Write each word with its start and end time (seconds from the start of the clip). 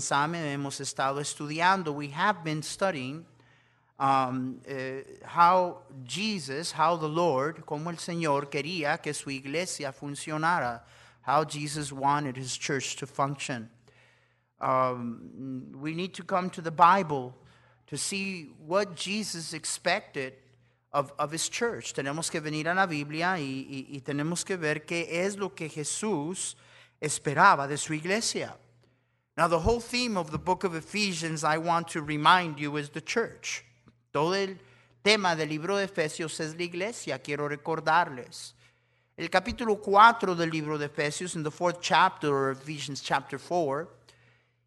Samen 0.00 0.44
hemos 0.44 0.80
estado 0.80 1.20
estudiando. 1.20 1.94
We 1.94 2.08
have 2.08 2.42
been 2.42 2.62
studying 2.62 3.24
um, 3.98 4.60
uh, 4.68 5.02
how 5.24 5.82
Jesus, 6.04 6.72
how 6.72 6.96
the 6.96 7.08
Lord, 7.08 7.64
como 7.66 7.90
el 7.90 7.96
Señor 7.96 8.50
quería 8.50 9.00
que 9.02 9.12
su 9.12 9.30
iglesia 9.30 9.92
funcionara, 9.92 10.80
how 11.22 11.44
Jesus 11.44 11.92
wanted 11.92 12.36
his 12.36 12.56
church 12.56 12.96
to 12.96 13.06
function. 13.06 13.68
Um, 14.60 15.72
we 15.80 15.94
need 15.94 16.14
to 16.14 16.22
come 16.22 16.50
to 16.50 16.60
the 16.60 16.70
Bible 16.70 17.34
to 17.88 17.96
see 17.96 18.50
what 18.66 18.94
Jesus 18.94 19.52
expected 19.52 20.34
of, 20.92 21.12
of 21.18 21.30
his 21.30 21.48
church. 21.48 21.92
Tenemos 21.92 22.30
que 22.30 22.40
venir 22.40 22.66
a 22.68 22.74
la 22.74 22.86
Biblia 22.86 23.36
y, 23.38 23.66
y, 23.68 23.86
y 23.96 24.00
tenemos 24.00 24.44
que 24.44 24.56
ver 24.56 24.86
qué 24.86 25.06
es 25.10 25.36
lo 25.36 25.50
que 25.50 25.68
Jesús 25.68 26.56
esperaba 27.00 27.68
de 27.68 27.76
su 27.76 27.92
iglesia. 27.92 28.56
Now, 29.36 29.48
the 29.48 29.60
whole 29.60 29.80
theme 29.80 30.16
of 30.16 30.30
the 30.30 30.38
book 30.38 30.64
of 30.64 30.74
Ephesians, 30.74 31.44
I 31.44 31.58
want 31.58 31.88
to 31.88 32.02
remind 32.02 32.58
you, 32.58 32.76
is 32.76 32.90
the 32.90 33.00
church. 33.00 33.64
Todo 34.12 34.32
el 34.32 34.56
tema 35.04 35.34
del 35.36 35.48
libro 35.48 35.76
de 35.76 35.86
Efesios 35.86 36.40
es 36.40 36.54
la 36.54 36.64
iglesia, 36.64 37.18
quiero 37.18 37.48
recordarles. 37.48 38.52
El 39.16 39.28
capítulo 39.28 39.80
4 39.80 40.34
del 40.34 40.50
libro 40.50 40.78
de 40.78 40.88
Efesios, 40.88 41.36
in 41.36 41.42
the 41.42 41.50
fourth 41.50 41.80
chapter, 41.80 42.50
of 42.50 42.62
Ephesians 42.62 43.00
chapter 43.00 43.38
4, 43.38 43.88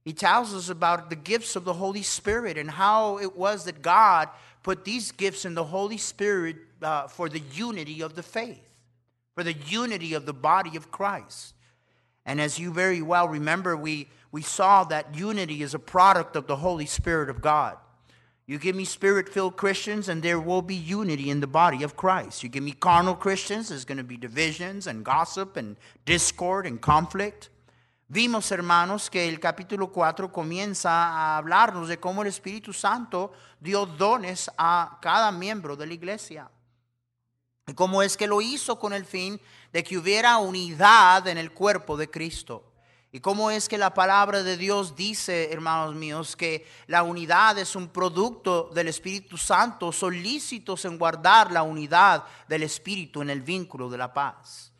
he 0.05 0.13
tells 0.13 0.53
us 0.53 0.69
about 0.69 1.09
the 1.09 1.15
gifts 1.15 1.55
of 1.55 1.63
the 1.63 1.73
Holy 1.73 2.03
Spirit 2.03 2.57
and 2.57 2.69
how 2.69 3.17
it 3.19 3.35
was 3.37 3.65
that 3.65 3.81
God 3.81 4.29
put 4.61 4.85
these 4.85 5.11
gifts 5.11 5.45
in 5.45 5.53
the 5.53 5.63
Holy 5.63 5.97
Spirit 5.97 6.57
uh, 6.81 7.07
for 7.07 7.29
the 7.29 7.41
unity 7.53 8.01
of 8.01 8.15
the 8.15 8.23
faith, 8.23 8.75
for 9.35 9.43
the 9.43 9.53
unity 9.53 10.13
of 10.13 10.25
the 10.25 10.33
body 10.33 10.75
of 10.75 10.91
Christ. 10.91 11.53
And 12.25 12.39
as 12.39 12.59
you 12.59 12.71
very 12.71 13.01
well 13.01 13.27
remember, 13.27 13.75
we, 13.75 14.07
we 14.33 14.41
saw 14.41 14.83
that 14.85 15.15
unity 15.15 15.61
is 15.61 15.75
a 15.75 15.79
product 15.79 16.35
of 16.35 16.47
the 16.47 16.55
Holy 16.55 16.87
Spirit 16.87 17.29
of 17.29 17.39
God. 17.39 17.77
You 18.47 18.57
give 18.57 18.75
me 18.75 18.83
spirit 18.83 19.29
filled 19.29 19.55
Christians, 19.55 20.09
and 20.09 20.23
there 20.23 20.39
will 20.39 20.63
be 20.63 20.75
unity 20.75 21.29
in 21.29 21.39
the 21.39 21.47
body 21.47 21.83
of 21.83 21.95
Christ. 21.95 22.41
You 22.41 22.49
give 22.49 22.63
me 22.63 22.71
carnal 22.71 23.13
Christians, 23.13 23.69
there's 23.69 23.85
going 23.85 23.99
to 23.99 24.03
be 24.03 24.17
divisions 24.17 24.87
and 24.87 25.05
gossip 25.05 25.55
and 25.55 25.77
discord 26.03 26.65
and 26.65 26.81
conflict. 26.81 27.51
Vimos, 28.11 28.51
hermanos, 28.51 29.07
que 29.09 29.29
el 29.29 29.37
capítulo 29.37 29.91
4 29.93 30.31
comienza 30.31 30.89
a 30.89 31.37
hablarnos 31.37 31.87
de 31.87 31.99
cómo 31.99 32.23
el 32.23 32.27
Espíritu 32.27 32.73
Santo 32.73 33.33
dio 33.61 33.85
dones 33.85 34.49
a 34.57 34.97
cada 34.99 35.31
miembro 35.31 35.75
de 35.75 35.85
la 35.85 35.93
iglesia. 35.93 36.49
Y 37.67 37.73
cómo 37.75 38.01
es 38.01 38.17
que 38.17 38.25
lo 38.25 38.41
hizo 38.41 38.79
con 38.79 38.93
el 38.93 39.05
fin 39.05 39.39
de 39.71 39.83
que 39.83 39.95
hubiera 39.95 40.39
unidad 40.39 41.27
en 41.27 41.37
el 41.37 41.51
cuerpo 41.51 41.95
de 41.95 42.09
Cristo. 42.09 42.72
Y 43.15 43.19
cómo 43.19 43.51
es 43.51 43.69
que 43.69 43.77
la 43.77 43.93
palabra 43.93 44.41
de 44.41 44.57
Dios 44.57 44.95
dice, 44.95 45.53
hermanos 45.53 45.93
míos, 45.93 46.35
que 46.35 46.65
la 46.87 47.03
unidad 47.03 47.59
es 47.59 47.75
un 47.75 47.89
producto 47.89 48.71
del 48.73 48.87
Espíritu 48.87 49.37
Santo, 49.37 49.91
solícitos 49.91 50.83
en 50.85 50.97
guardar 50.97 51.51
la 51.51 51.61
unidad 51.61 52.23
del 52.47 52.63
Espíritu 52.63 53.21
en 53.21 53.29
el 53.29 53.43
vínculo 53.43 53.87
de 53.87 53.99
la 53.99 54.11
paz. 54.11 54.73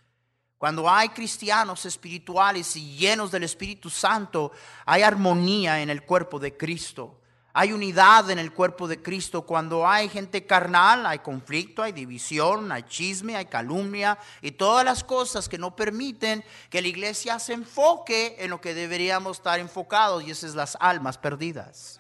Cuando 0.58 0.90
hay 0.90 1.10
cristianos 1.10 1.86
espirituales 1.86 2.76
y 2.76 2.98
llenos 2.98 3.30
del 3.30 3.44
Espíritu 3.44 3.92
Santo, 3.92 4.52
hay 4.84 5.04
armonía 5.04 5.84
en 5.84 5.92
el 5.92 6.04
cuerpo 6.04 6.40
de 6.40 6.58
Cristo. 6.58 7.22
Hay 7.56 7.72
unidad 7.72 8.32
en 8.32 8.40
el 8.40 8.52
cuerpo 8.52 8.88
de 8.88 9.00
Cristo. 9.00 9.44
Cuando 9.44 9.88
hay 9.88 10.10
gente 10.10 10.44
carnal, 10.44 11.06
hay 11.06 11.20
conflicto, 11.20 11.84
hay 11.84 11.92
división, 11.92 12.72
hay 12.72 12.82
chisme, 12.84 13.36
hay 13.36 13.46
calumnia 13.46 14.18
y 14.42 14.52
todas 14.52 14.84
las 14.84 15.04
cosas 15.04 15.48
que 15.48 15.60
no 15.60 15.76
permiten 15.76 16.44
que 16.72 16.82
la 16.82 16.88
iglesia 16.88 17.38
se 17.38 17.54
enfoque 17.54 18.38
en 18.40 18.50
lo 18.50 18.60
que 18.60 18.74
deberíamos 18.74 19.38
estar 19.38 19.60
enfocados 19.60 20.24
y 20.24 20.32
esas 20.32 20.52
son 20.52 20.58
las 20.58 20.78
almas 20.80 21.20
perdidas. 21.20 22.00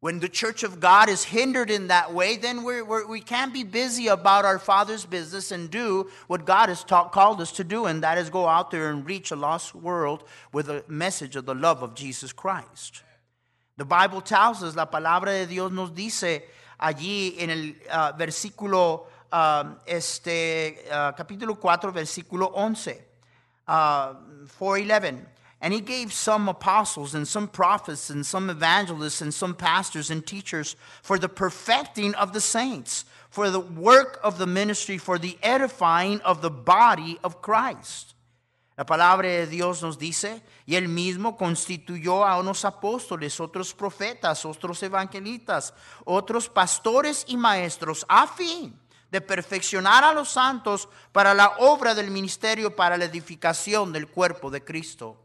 When 0.00 0.20
the 0.20 0.28
church 0.28 0.64
of 0.64 0.80
God 0.80 1.08
is 1.08 1.24
hindered 1.24 1.70
in 1.70 1.86
that 1.88 2.12
way, 2.12 2.36
then 2.36 2.62
we're, 2.62 2.84
we're, 2.84 3.06
we 3.06 3.20
can 3.20 3.48
not 3.48 3.54
be 3.54 3.64
busy 3.64 4.08
about 4.08 4.44
our 4.44 4.58
Father's 4.58 5.06
business 5.06 5.50
and 5.50 5.70
do 5.70 6.10
what 6.26 6.44
God 6.44 6.68
has 6.68 6.84
taught, 6.84 7.10
called 7.10 7.40
us 7.40 7.52
to 7.52 7.64
do, 7.64 7.86
and 7.86 8.02
that 8.02 8.18
is 8.18 8.28
go 8.28 8.46
out 8.46 8.70
there 8.70 8.90
and 8.90 9.06
reach 9.06 9.30
a 9.30 9.36
lost 9.36 9.74
world 9.74 10.24
with 10.52 10.68
a 10.68 10.84
message 10.88 11.36
of 11.36 11.46
the 11.46 11.54
love 11.54 11.82
of 11.82 11.94
Jesus 11.94 12.34
Christ. 12.34 13.02
The 13.76 13.84
Bible 13.84 14.20
tells 14.20 14.62
us, 14.62 14.76
la 14.76 14.86
palabra 14.86 15.32
de 15.32 15.46
Dios 15.46 15.72
nos 15.72 15.90
dice 15.90 16.44
allí 16.80 17.34
en 17.40 17.50
el 17.50 17.74
uh, 17.90 18.12
versículo, 18.16 19.06
uh, 19.32 19.64
este, 19.84 20.84
uh, 20.90 21.12
capítulo 21.12 21.58
4, 21.58 21.90
versículo 21.90 22.52
11, 22.54 23.02
4.11. 23.66 25.26
And 25.60 25.72
he 25.72 25.80
gave 25.80 26.12
some 26.12 26.48
apostles 26.48 27.14
and 27.14 27.26
some 27.26 27.48
prophets 27.48 28.10
and 28.10 28.24
some 28.24 28.48
evangelists 28.48 29.22
and 29.22 29.32
some 29.32 29.54
pastors 29.54 30.10
and 30.10 30.24
teachers 30.24 30.76
for 31.02 31.18
the 31.18 31.28
perfecting 31.28 32.14
of 32.14 32.32
the 32.32 32.40
saints, 32.40 33.06
for 33.30 33.50
the 33.50 33.60
work 33.60 34.20
of 34.22 34.38
the 34.38 34.46
ministry, 34.46 34.98
for 34.98 35.18
the 35.18 35.36
edifying 35.42 36.20
of 36.20 36.42
the 36.42 36.50
body 36.50 37.18
of 37.24 37.42
Christ. 37.42 38.13
La 38.76 38.84
palabra 38.84 39.28
de 39.28 39.46
Dios 39.46 39.82
nos 39.82 39.98
dice, 39.98 40.42
y 40.66 40.74
él 40.74 40.88
mismo 40.88 41.36
constituyó 41.36 42.24
a 42.24 42.38
unos 42.40 42.64
apóstoles, 42.64 43.38
otros 43.38 43.72
profetas, 43.72 44.44
otros 44.44 44.82
evangelistas, 44.82 45.72
otros 46.04 46.48
pastores 46.48 47.24
y 47.28 47.36
maestros, 47.36 48.04
a 48.08 48.26
fin 48.26 48.76
de 49.12 49.20
perfeccionar 49.20 50.02
a 50.02 50.12
los 50.12 50.28
santos 50.28 50.88
para 51.12 51.34
la 51.34 51.54
obra 51.58 51.94
del 51.94 52.10
ministerio, 52.10 52.74
para 52.74 52.96
la 52.96 53.04
edificación 53.04 53.92
del 53.92 54.08
cuerpo 54.08 54.50
de 54.50 54.64
Cristo. 54.64 55.16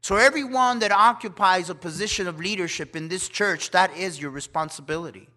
So 0.00 0.16
everyone 0.16 0.80
that 0.80 0.90
occupies 0.90 1.70
a 1.70 1.74
position 1.76 2.26
of 2.26 2.40
leadership 2.40 2.96
in 2.96 3.08
this 3.08 3.28
church, 3.28 3.70
that 3.70 3.96
is 3.96 4.18
your 4.18 4.32
responsibility. 4.32 5.28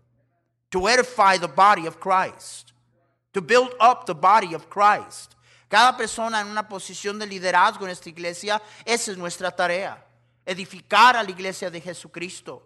To 0.72 0.88
edify 0.88 1.38
the 1.38 1.48
body 1.48 1.86
of 1.86 2.00
Christ, 2.00 2.74
to 3.34 3.42
build 3.42 3.76
up 3.80 4.08
the 4.08 4.16
body 4.16 4.56
of 4.56 4.72
Christ. 4.72 5.36
Cada 5.74 5.98
persona 5.98 6.40
en 6.40 6.50
una 6.50 6.70
posición 6.70 7.18
de 7.18 7.26
liderazgo 7.26 7.86
en 7.86 7.90
esta 7.90 8.08
iglesia, 8.08 8.62
esa 8.86 9.12
es 9.12 9.18
nuestra 9.18 9.50
tarea. 9.50 10.06
Edificar 10.46 11.18
a 11.18 11.24
la 11.24 11.32
iglesia 11.32 11.72
de 11.72 11.82
Jesucristo. 11.82 12.62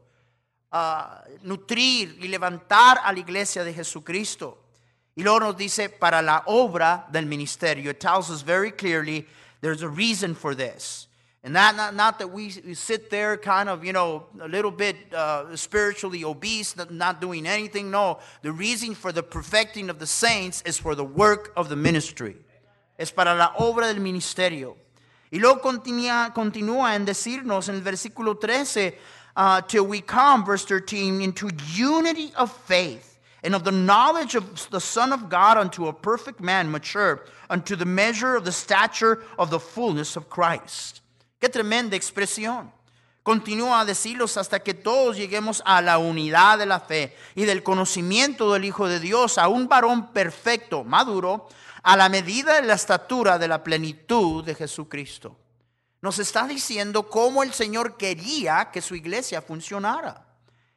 Uh, 0.73 1.21
nutrir 1.41 2.17
y 2.19 2.27
levantar 2.27 2.99
a 3.01 3.13
la 3.13 3.19
iglesia 3.19 3.63
de 3.63 3.73
Jesucristo. 3.73 4.61
Y 5.15 5.23
luego 5.23 5.39
nos 5.39 5.55
dice 5.55 5.87
para 5.87 6.21
la 6.21 6.43
obra 6.47 7.07
del 7.09 7.27
ministerio. 7.27 7.91
It 7.91 7.99
tells 8.01 8.29
us 8.29 8.41
very 8.41 8.73
clearly 8.73 9.25
there's 9.61 9.83
a 9.83 9.87
reason 9.87 10.35
for 10.35 10.53
this. 10.53 11.07
And 11.45 11.55
that, 11.55 11.77
not, 11.77 11.95
not 11.95 12.19
that 12.19 12.27
we, 12.27 12.51
we 12.65 12.73
sit 12.73 13.09
there 13.09 13.37
kind 13.37 13.69
of, 13.69 13.85
you 13.85 13.93
know, 13.93 14.25
a 14.41 14.49
little 14.49 14.69
bit 14.69 15.13
uh, 15.13 15.55
spiritually 15.55 16.25
obese, 16.25 16.75
not, 16.75 16.91
not 16.91 17.21
doing 17.21 17.47
anything. 17.47 17.89
No, 17.89 18.19
the 18.41 18.51
reason 18.51 18.95
for 18.95 19.13
the 19.13 19.23
perfecting 19.23 19.89
of 19.89 19.97
the 19.97 20.07
saints 20.07 20.61
is 20.65 20.77
for 20.77 20.93
the 20.93 21.05
work 21.05 21.53
of 21.55 21.69
the 21.69 21.77
ministry. 21.77 22.35
Es 22.97 23.11
para 23.11 23.35
la 23.35 23.53
obra 23.57 23.87
del 23.87 23.99
ministerio. 23.99 24.75
Y 25.29 25.39
luego 25.39 25.61
continúa, 25.61 26.95
en 26.95 27.05
decirnos 27.05 27.69
en 27.69 27.75
el 27.75 27.81
versículo 27.81 28.37
13, 28.37 28.97
uh, 29.35 29.61
till 29.67 29.85
we 29.85 30.01
come, 30.01 30.43
verse 30.45 30.65
13, 30.65 31.21
into 31.21 31.49
unity 31.75 32.31
of 32.35 32.51
faith 32.65 33.19
and 33.43 33.53
of 33.53 33.63
the 33.63 33.71
knowledge 33.71 34.35
of 34.35 34.69
the 34.71 34.79
Son 34.79 35.11
of 35.11 35.29
God 35.29 35.57
unto 35.57 35.87
a 35.87 35.93
perfect 35.93 36.39
man, 36.39 36.71
mature, 36.71 37.25
unto 37.49 37.75
the 37.75 37.85
measure 37.85 38.35
of 38.35 38.45
the 38.45 38.51
stature 38.51 39.21
of 39.37 39.49
the 39.49 39.59
fullness 39.59 40.15
of 40.15 40.29
Christ. 40.29 41.01
Qué 41.39 41.49
tremenda 41.49 41.95
expresión. 41.95 42.71
Continúa 43.23 43.81
a 43.81 43.85
decirlos 43.85 44.37
hasta 44.37 44.59
que 44.59 44.73
todos 44.73 45.17
lleguemos 45.17 45.61
a 45.65 45.81
la 45.81 45.97
unidad 45.97 46.57
de 46.57 46.65
la 46.65 46.79
fe 46.79 47.13
y 47.35 47.43
del 47.43 47.61
conocimiento 47.61 48.53
del 48.53 48.63
Hijo 48.63 48.87
de 48.87 49.01
Dios, 49.01 49.37
a 49.37 49.49
un 49.49 49.67
varón 49.67 50.13
perfecto, 50.13 50.85
maduro, 50.85 51.49
a 51.87 51.95
la 51.95 52.09
medida 52.09 52.59
de 52.59 52.67
la 52.67 52.73
estatura 52.73 53.39
de 53.39 53.47
la 53.47 53.63
plenitud 53.63 54.43
de 54.43 54.53
Jesucristo. 54.53 55.37
Nos 56.01 56.19
está 56.19 56.45
diciendo 56.45 57.07
cómo 57.07 57.43
el 57.43 57.53
Señor 57.53 57.95
quería 57.95 58.69
que 58.73 58.81
su 58.81 58.93
iglesia 58.93 59.41
funcionara. 59.41 60.21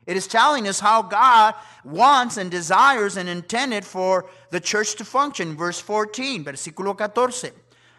It 0.07 0.17
is 0.17 0.29
telling 0.29 0.69
us 0.69 0.81
how 0.81 1.03
God 1.03 1.57
wants 1.83 2.39
and 2.39 2.49
desires 2.49 3.17
and 3.17 3.29
intended 3.29 3.85
for 3.85 4.27
the 4.53 4.61
church 4.61 4.95
to 4.99 5.05
function. 5.05 5.57
Verse 5.57 5.83
14, 5.83 6.45
versículo 6.45 6.97
14. 6.97 7.55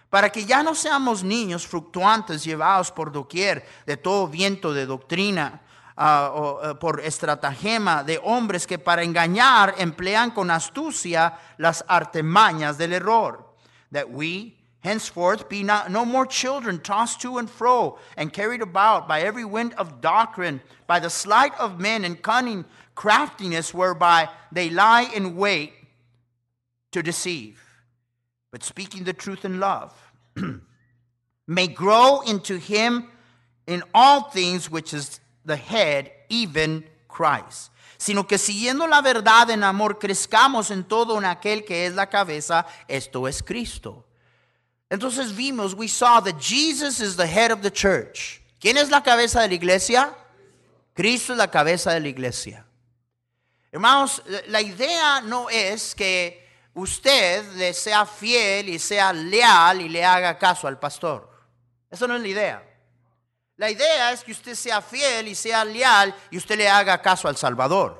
Para 0.10 0.30
que 0.30 0.46
ya 0.46 0.64
no 0.64 0.74
seamos 0.74 1.22
niños 1.22 1.68
fluctuantes 1.68 2.46
llevados 2.46 2.92
por 2.92 3.12
doquier 3.12 3.66
de 3.86 3.98
todo 3.98 4.30
viento 4.30 4.74
de 4.74 4.86
doctrina, 4.86 5.60
uh, 6.02 6.74
por 6.76 7.00
estratagema 7.02 8.04
de 8.04 8.20
hombres 8.24 8.66
que 8.66 8.80
para 8.80 9.04
engañar 9.04 9.76
emplean 9.78 10.32
con 10.32 10.50
astucia 10.50 11.38
las 11.58 11.84
artemañas 11.88 12.78
del 12.78 12.94
error. 12.94 13.46
That 13.92 14.10
we 14.10 14.56
henceforth 14.80 15.48
be 15.48 15.64
not, 15.64 15.92
no 15.92 16.06
more 16.06 16.26
children 16.26 16.80
tossed 16.80 17.22
to 17.22 17.38
and 17.38 17.50
fro 17.50 18.00
and 18.18 18.34
carried 18.34 18.62
about 18.62 19.08
by 19.08 19.22
every 19.22 19.46
wind 19.46 19.74
of 19.78 20.02
doctrine, 20.02 20.62
by 20.88 21.00
the 21.00 21.10
sleight 21.10 21.54
of 21.60 21.80
men 21.80 22.04
and 22.04 22.22
cunning 22.22 22.66
craftiness 22.96 23.74
whereby 23.74 24.28
they 24.52 24.70
lie 24.70 25.10
in 25.14 25.36
wait 25.36 25.74
to 26.92 27.04
deceive. 27.04 27.62
But 28.52 28.64
speaking 28.64 29.04
the 29.04 29.14
truth 29.14 29.46
in 29.46 29.60
love, 29.60 29.94
may 31.48 31.68
grow 31.68 32.22
into 32.22 32.58
him 32.58 33.08
in 33.68 33.84
all 33.94 34.24
things 34.24 34.70
which 34.70 34.94
is 34.94 35.21
the 35.46 35.56
head, 35.56 36.12
even 36.30 36.90
Christ. 37.08 37.72
Sino 37.98 38.26
que 38.26 38.38
siguiendo 38.38 38.88
la 38.88 39.02
verdad 39.02 39.50
en 39.52 39.64
amor, 39.64 40.00
crezcamos 40.00 40.72
en 40.72 40.84
todo 40.84 41.18
en 41.18 41.26
aquel 41.26 41.64
que 41.64 41.86
es 41.86 41.94
la 41.94 42.10
cabeza, 42.10 42.66
esto 42.88 43.28
es 43.28 43.44
Cristo. 43.44 44.06
Entonces 44.90 45.36
vimos, 45.36 45.74
we 45.74 45.88
saw 45.88 46.22
that 46.22 46.40
Jesus 46.40 47.00
is 47.00 47.16
the 47.16 47.28
head 47.28 47.52
of 47.52 47.62
the 47.62 47.72
church. 47.72 48.42
¿Quién 48.60 48.78
es 48.78 48.90
la 48.90 49.02
cabeza 49.02 49.42
de 49.42 49.50
la 49.50 49.54
iglesia? 49.54 50.16
Cristo 50.94 51.34
es 51.34 51.38
la 51.38 51.50
cabeza 51.50 51.94
de 51.94 52.00
la 52.00 52.08
iglesia. 52.08 52.66
Hermanos, 53.72 54.22
la 54.48 54.62
idea 54.62 55.22
no 55.22 55.50
es 55.50 55.96
que 55.96 56.46
usted 56.74 57.46
le 57.54 57.74
sea 57.74 58.06
fiel 58.06 58.70
y 58.70 58.80
sea 58.80 59.14
leal 59.14 59.82
y 59.82 59.90
le 59.90 60.04
haga 60.04 60.38
caso 60.38 60.68
al 60.68 60.78
pastor. 60.78 61.30
Eso 61.90 62.08
no 62.08 62.16
es 62.16 62.22
la 62.22 62.28
idea. 62.28 62.71
La 63.62 63.70
idea 63.70 64.12
es 64.12 64.24
que 64.24 64.32
usted 64.32 64.56
sea 64.56 64.82
fiel 64.82 65.28
y 65.28 65.36
sea 65.36 65.64
leal 65.64 66.16
y 66.32 66.38
usted 66.38 66.58
le 66.58 66.68
haga 66.68 67.00
caso 67.00 67.28
al 67.28 67.38
Salvador. 67.38 67.96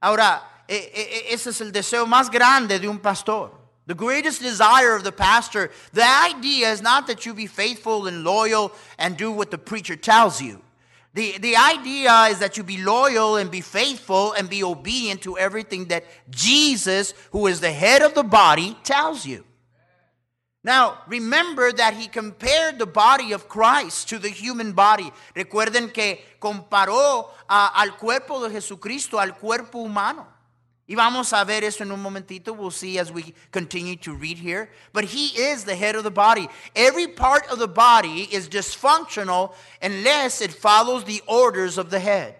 Ahora, 0.00 0.64
ese 0.66 1.50
es 1.50 1.60
el 1.60 1.70
deseo 1.70 2.06
más 2.06 2.30
grande 2.30 2.78
de 2.78 2.88
un 2.88 2.98
pastor. 2.98 3.52
The 3.86 3.94
greatest 3.94 4.40
desire 4.40 4.96
of 4.96 5.02
the 5.02 5.12
pastor, 5.12 5.70
the 5.92 6.02
idea 6.02 6.72
is 6.72 6.80
not 6.80 7.06
that 7.08 7.26
you 7.26 7.34
be 7.34 7.46
faithful 7.46 8.06
and 8.06 8.24
loyal 8.24 8.72
and 8.96 9.18
do 9.18 9.30
what 9.30 9.50
the 9.50 9.58
preacher 9.58 9.96
tells 9.96 10.40
you. 10.40 10.62
The, 11.12 11.36
the 11.36 11.56
idea 11.56 12.28
is 12.30 12.38
that 12.38 12.56
you 12.56 12.62
be 12.62 12.78
loyal 12.78 13.36
and 13.36 13.50
be 13.50 13.60
faithful 13.60 14.32
and 14.32 14.48
be 14.48 14.64
obedient 14.64 15.20
to 15.24 15.36
everything 15.36 15.88
that 15.88 16.04
Jesus, 16.30 17.12
who 17.32 17.48
is 17.48 17.60
the 17.60 17.70
head 17.70 18.00
of 18.00 18.14
the 18.14 18.22
body, 18.22 18.78
tells 18.82 19.26
you. 19.26 19.44
Now, 20.62 20.98
remember 21.08 21.72
that 21.72 21.94
he 21.94 22.06
compared 22.06 22.78
the 22.78 22.86
body 22.86 23.32
of 23.32 23.48
Christ 23.48 24.10
to 24.10 24.18
the 24.18 24.28
human 24.28 24.72
body. 24.72 25.10
Recuerden 25.34 25.92
que 25.92 26.18
comparó 26.38 27.30
uh, 27.48 27.70
al 27.74 27.96
cuerpo 27.96 28.40
de 28.40 28.50
Jesucristo 28.50 29.18
al 29.18 29.38
cuerpo 29.38 29.78
humano. 29.78 30.26
Y 30.86 30.96
vamos 30.96 31.32
a 31.32 31.44
ver 31.44 31.62
eso 31.62 31.84
en 31.84 31.92
un 31.92 32.02
momentito. 32.02 32.52
We'll 32.52 32.72
see 32.72 32.98
as 32.98 33.12
we 33.12 33.32
continue 33.52 33.96
to 33.98 34.12
read 34.12 34.36
here. 34.36 34.68
But 34.92 35.04
he 35.04 35.28
is 35.28 35.64
the 35.64 35.76
head 35.76 35.94
of 35.94 36.02
the 36.02 36.10
body. 36.10 36.48
Every 36.74 37.06
part 37.06 37.46
of 37.48 37.58
the 37.58 37.68
body 37.68 38.28
is 38.30 38.48
dysfunctional 38.48 39.54
unless 39.80 40.40
it 40.40 40.52
follows 40.52 41.04
the 41.04 41.22
orders 41.28 41.78
of 41.78 41.90
the 41.90 42.00
head. 42.00 42.34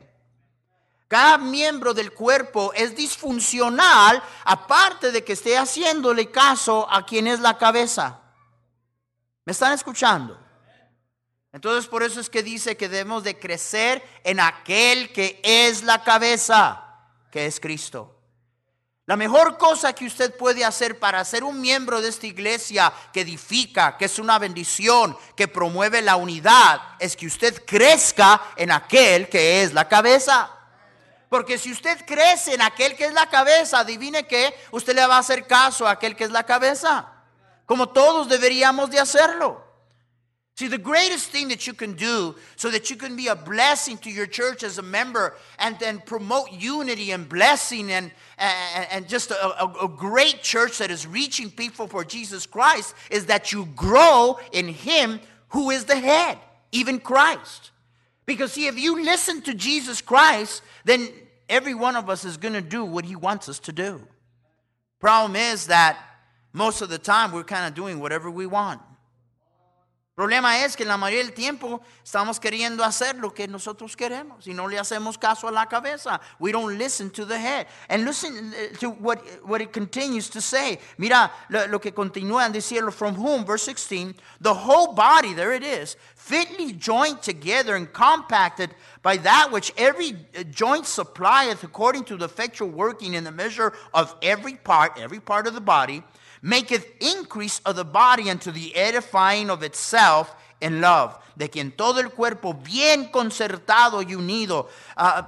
Cada 1.11 1.39
miembro 1.39 1.93
del 1.93 2.13
cuerpo 2.13 2.73
es 2.73 2.95
disfuncional 2.95 4.23
aparte 4.45 5.11
de 5.11 5.25
que 5.25 5.33
esté 5.33 5.59
haciéndole 5.59 6.31
caso 6.31 6.87
a 6.89 7.05
quien 7.05 7.27
es 7.27 7.41
la 7.41 7.59
cabeza. 7.59 8.21
¿Me 9.45 9.51
están 9.51 9.73
escuchando? 9.73 10.39
Entonces 11.53 11.89
por 11.89 12.05
eso 12.05 12.21
es 12.21 12.31
que 12.31 12.45
dice 12.45 12.77
que 12.77 12.89
debemos 12.89 13.25
de 13.25 13.37
crecer 13.37 14.05
en 14.23 14.39
aquel 14.39 15.13
que 15.13 15.41
es 15.43 15.83
la 15.83 16.05
cabeza, 16.05 16.81
que 17.33 17.47
es 17.47 17.59
Cristo. 17.59 18.17
La 19.07 19.17
mejor 19.17 19.59
cosa 19.59 19.93
que 19.93 20.07
usted 20.07 20.37
puede 20.37 20.65
hacer 20.65 21.01
para 21.01 21.25
ser 21.25 21.43
un 21.43 21.61
miembro 21.61 22.01
de 22.01 22.09
esta 22.09 22.29
iglesia 22.29 22.93
que 23.13 23.23
edifica, 23.23 23.99
que 23.99 24.05
es 24.05 24.21
una 24.21 24.39
bendición, 24.39 25.19
que 25.35 25.49
promueve 25.49 26.03
la 26.03 26.15
unidad, 26.15 26.81
es 27.01 27.17
que 27.17 27.27
usted 27.27 27.65
crezca 27.67 28.41
en 28.55 28.71
aquel 28.71 29.29
que 29.29 29.65
es 29.65 29.73
la 29.73 29.89
cabeza. 29.89 30.59
Porque 31.31 31.59
si 31.59 31.71
usted 31.71 32.05
crece 32.05 32.55
en 32.55 32.61
aquel 32.61 32.97
que 32.97 33.07
es 33.07 33.13
la 33.15 33.27
cabeza, 33.27 33.79
adivine 33.79 34.27
que 34.27 34.53
usted 34.73 34.97
le 34.97 35.07
va 35.07 35.15
a 35.15 35.21
hacer 35.21 35.47
caso 35.47 35.87
a 35.87 35.93
aquel 35.93 36.17
que 36.17 36.25
es 36.25 36.33
la 36.33 36.43
cabeza. 36.43 37.07
Como 37.67 37.89
todos 37.89 38.29
deberíamos 38.29 38.91
de 38.91 38.99
hacerlo. 38.99 39.65
See, 40.57 40.67
the 40.67 40.77
greatest 40.77 41.31
thing 41.31 41.49
that 41.49 41.69
you 41.69 41.73
can 41.73 41.95
do 41.95 42.35
so 42.57 42.69
that 42.71 42.91
you 42.91 42.97
can 42.97 43.15
be 43.15 43.29
a 43.29 43.37
blessing 43.37 43.97
to 43.99 44.11
your 44.11 44.27
church 44.27 44.65
as 44.65 44.79
a 44.79 44.83
member 44.83 45.37
and 45.61 45.79
then 45.79 46.03
promote 46.05 46.51
unity 46.53 47.13
and 47.13 47.29
blessing 47.29 47.93
and, 47.93 48.11
and, 48.37 48.87
and 48.91 49.09
just 49.09 49.31
a, 49.31 49.63
a, 49.63 49.85
a 49.85 49.89
great 49.89 50.43
church 50.43 50.79
that 50.79 50.91
is 50.91 51.07
reaching 51.07 51.49
people 51.49 51.87
for 51.87 52.05
Jesus 52.05 52.45
Christ 52.45 52.93
is 53.09 53.27
that 53.27 53.53
you 53.53 53.69
grow 53.77 54.41
in 54.51 54.67
Him 54.67 55.21
who 55.51 55.71
is 55.71 55.85
the 55.85 55.97
head, 55.97 56.39
even 56.73 56.99
Christ. 56.99 57.71
Because, 58.31 58.53
see, 58.53 58.69
if 58.69 58.79
you 58.79 59.03
listen 59.03 59.43
to 59.43 59.55
Jesus 59.55 60.01
Christ, 60.01 60.63
then 60.85 61.09
every 61.49 61.75
one 61.75 61.97
of 61.97 62.09
us 62.09 62.25
is 62.25 62.37
going 62.37 62.55
to 62.55 62.61
do 62.61 62.85
what 62.85 63.05
he 63.05 63.17
wants 63.17 63.49
us 63.49 63.59
to 63.59 63.73
do. 63.73 64.07
Problem 65.01 65.35
is 65.35 65.67
that 65.67 65.99
most 66.53 66.81
of 66.81 66.91
the 66.91 66.97
time 66.97 67.33
we're 67.33 67.43
kind 67.43 67.67
of 67.67 67.75
doing 67.75 67.99
whatever 67.99 68.31
we 68.31 68.47
want. 68.47 68.81
Problema 70.15 70.65
es 70.65 70.77
que 70.77 70.85
la 70.85 70.97
mayoría 70.97 71.25
del 71.25 71.33
tiempo 71.33 71.81
estamos 72.05 72.39
queriendo 72.39 72.85
hacer 72.85 73.17
lo 73.17 73.33
que 73.33 73.47
nosotros 73.47 73.97
queremos 73.97 74.47
y 74.47 74.53
no 74.53 74.67
le 74.69 74.79
hacemos 74.79 75.17
caso 75.17 75.49
a 75.49 75.53
la 75.53 75.67
cabeza. 75.67 76.21
We 76.39 76.53
don't 76.53 76.77
listen 76.77 77.11
to 77.13 77.25
the 77.25 77.39
head. 77.39 77.69
And 77.89 78.05
listen 78.05 78.53
uh, 78.53 78.77
to 78.81 78.91
what, 78.91 79.23
what 79.45 79.63
it 79.63 79.73
continues 79.73 80.29
to 80.31 80.41
say. 80.41 80.79
Mira 80.99 81.31
lo, 81.49 81.67
lo 81.69 81.79
que 81.79 81.93
continúa 81.93 82.45
en 82.45 82.53
decirlo 82.53 82.93
from 82.93 83.15
whom, 83.15 83.47
verse 83.47 83.63
16, 83.63 84.15
the 84.41 84.53
whole 84.53 84.95
body, 84.95 85.33
there 85.33 85.53
it 85.53 85.63
is, 85.63 85.97
fitly 86.17 86.73
joined 86.73 87.23
together 87.23 87.77
and 87.77 87.91
compacted 87.93 88.75
by 89.03 89.17
that 89.17 89.51
which 89.51 89.73
every 89.79 90.17
uh, 90.39 90.43
joint 90.51 90.87
supplieth 90.87 91.63
according 91.63 92.05
to 92.05 92.17
the 92.17 92.27
effectual 92.27 92.69
working 92.69 93.15
in 93.15 93.25
the 93.25 93.33
measure 93.33 93.73
of 93.95 94.15
every 94.21 94.57
part, 94.57 94.99
every 94.99 95.21
part 95.21 95.47
of 95.47 95.55
the 95.55 95.61
body, 95.61 96.03
maketh 96.43 96.87
increase 97.01 97.61
of 97.65 97.77
the 97.77 97.85
body 97.85 98.31
unto 98.31 98.51
the 98.51 98.75
edifying 98.75 99.51
of 99.51 99.63
itself 99.63 100.35
in 100.61 100.81
love, 100.81 101.17
de 101.37 101.49
quien 101.49 101.73
todo 101.73 102.01
el 102.01 102.11
cuerpo 102.11 102.55
bien 102.55 103.11
concertado 103.11 104.03
y 104.03 104.15
unido 104.15 104.69
uh, 104.97 105.23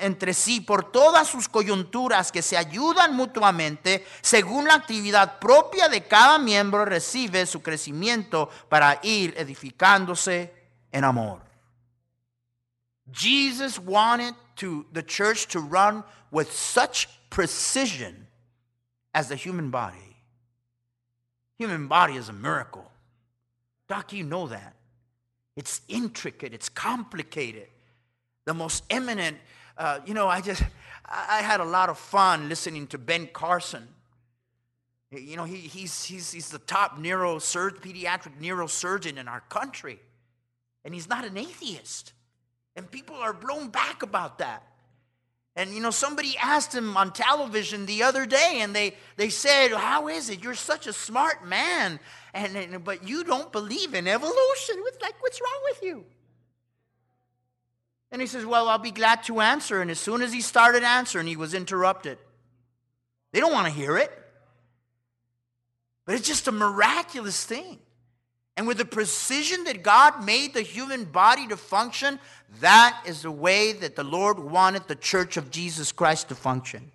entre 0.00 0.32
sí 0.32 0.60
por 0.60 0.90
todas 0.90 1.28
sus 1.28 1.48
coyunturas 1.48 2.32
que 2.32 2.42
se 2.42 2.56
ayudan 2.56 3.14
mutuamente, 3.14 4.06
según 4.22 4.66
la 4.66 4.74
actividad 4.74 5.38
propia 5.38 5.88
de 5.88 6.06
cada 6.06 6.38
miembro, 6.38 6.84
recibe 6.84 7.46
su 7.46 7.62
crecimiento 7.62 8.48
para 8.68 9.00
ir 9.02 9.34
edificándose 9.36 10.52
en 10.90 11.04
amor. 11.04 11.42
Jesus 13.12 13.78
wanted 13.78 14.34
to 14.56 14.86
the 14.92 15.02
church 15.02 15.46
to 15.48 15.60
run 15.60 16.04
with 16.30 16.50
such 16.50 17.08
precision 17.28 18.26
as 19.12 19.28
the 19.28 19.36
human 19.36 19.70
body. 19.70 20.13
Human 21.58 21.86
body 21.86 22.14
is 22.14 22.28
a 22.28 22.32
miracle. 22.32 22.90
Doc, 23.88 24.12
you 24.12 24.24
know 24.24 24.48
that. 24.48 24.74
It's 25.56 25.80
intricate, 25.88 26.52
it's 26.52 26.68
complicated. 26.68 27.68
The 28.44 28.54
most 28.54 28.84
eminent, 28.90 29.36
uh, 29.78 30.00
you 30.04 30.14
know, 30.14 30.28
I 30.28 30.40
just, 30.40 30.62
I 31.08 31.42
had 31.42 31.60
a 31.60 31.64
lot 31.64 31.88
of 31.88 31.98
fun 31.98 32.48
listening 32.48 32.86
to 32.88 32.98
Ben 32.98 33.28
Carson. 33.32 33.86
You 35.10 35.36
know, 35.36 35.44
he, 35.44 35.56
he's, 35.56 36.04
he's, 36.04 36.32
he's 36.32 36.50
the 36.50 36.58
top 36.58 36.98
neurosurgeon, 36.98 37.80
pediatric 37.80 38.32
neurosurgeon 38.40 39.16
in 39.16 39.28
our 39.28 39.40
country. 39.40 40.00
And 40.84 40.92
he's 40.92 41.08
not 41.08 41.24
an 41.24 41.36
atheist. 41.36 42.12
And 42.74 42.90
people 42.90 43.14
are 43.16 43.32
blown 43.32 43.68
back 43.68 44.02
about 44.02 44.38
that. 44.38 44.64
And 45.56 45.72
you 45.72 45.80
know, 45.80 45.90
somebody 45.90 46.36
asked 46.36 46.74
him 46.74 46.96
on 46.96 47.12
television 47.12 47.86
the 47.86 48.02
other 48.02 48.26
day, 48.26 48.58
and 48.60 48.74
they, 48.74 48.94
they 49.16 49.28
said, 49.28 49.70
How 49.70 50.08
is 50.08 50.28
it? 50.28 50.42
You're 50.42 50.54
such 50.54 50.86
a 50.86 50.92
smart 50.92 51.46
man, 51.46 52.00
and, 52.32 52.56
and 52.56 52.82
but 52.82 53.08
you 53.08 53.22
don't 53.22 53.52
believe 53.52 53.94
in 53.94 54.08
evolution. 54.08 54.76
It's 54.86 55.00
like, 55.00 55.14
what's 55.20 55.40
wrong 55.40 55.60
with 55.64 55.82
you? 55.82 56.04
And 58.10 58.20
he 58.20 58.26
says, 58.26 58.44
Well, 58.44 58.68
I'll 58.68 58.78
be 58.78 58.90
glad 58.90 59.22
to 59.24 59.40
answer. 59.40 59.80
And 59.80 59.90
as 59.90 60.00
soon 60.00 60.22
as 60.22 60.32
he 60.32 60.40
started 60.40 60.82
answering, 60.82 61.26
he 61.26 61.36
was 61.36 61.54
interrupted. 61.54 62.18
They 63.32 63.40
don't 63.40 63.52
want 63.52 63.66
to 63.66 63.72
hear 63.72 63.96
it. 63.96 64.10
But 66.04 66.16
it's 66.16 66.26
just 66.26 66.48
a 66.48 66.52
miraculous 66.52 67.44
thing. 67.44 67.78
And 68.56 68.68
with 68.68 68.78
the 68.78 68.84
precision 68.84 69.64
that 69.64 69.82
God 69.82 70.24
made 70.24 70.54
the 70.54 70.62
human 70.62 71.04
body 71.06 71.46
to 71.48 71.56
function, 71.56 72.20
that 72.60 73.02
is 73.04 73.22
the 73.22 73.30
way 73.30 73.72
that 73.72 73.96
the 73.96 74.04
Lord 74.04 74.38
wanted 74.38 74.86
the 74.86 74.94
church 74.94 75.36
of 75.36 75.50
Jesus 75.50 75.90
Christ 75.92 76.28
to 76.28 76.36
function. 76.36 76.92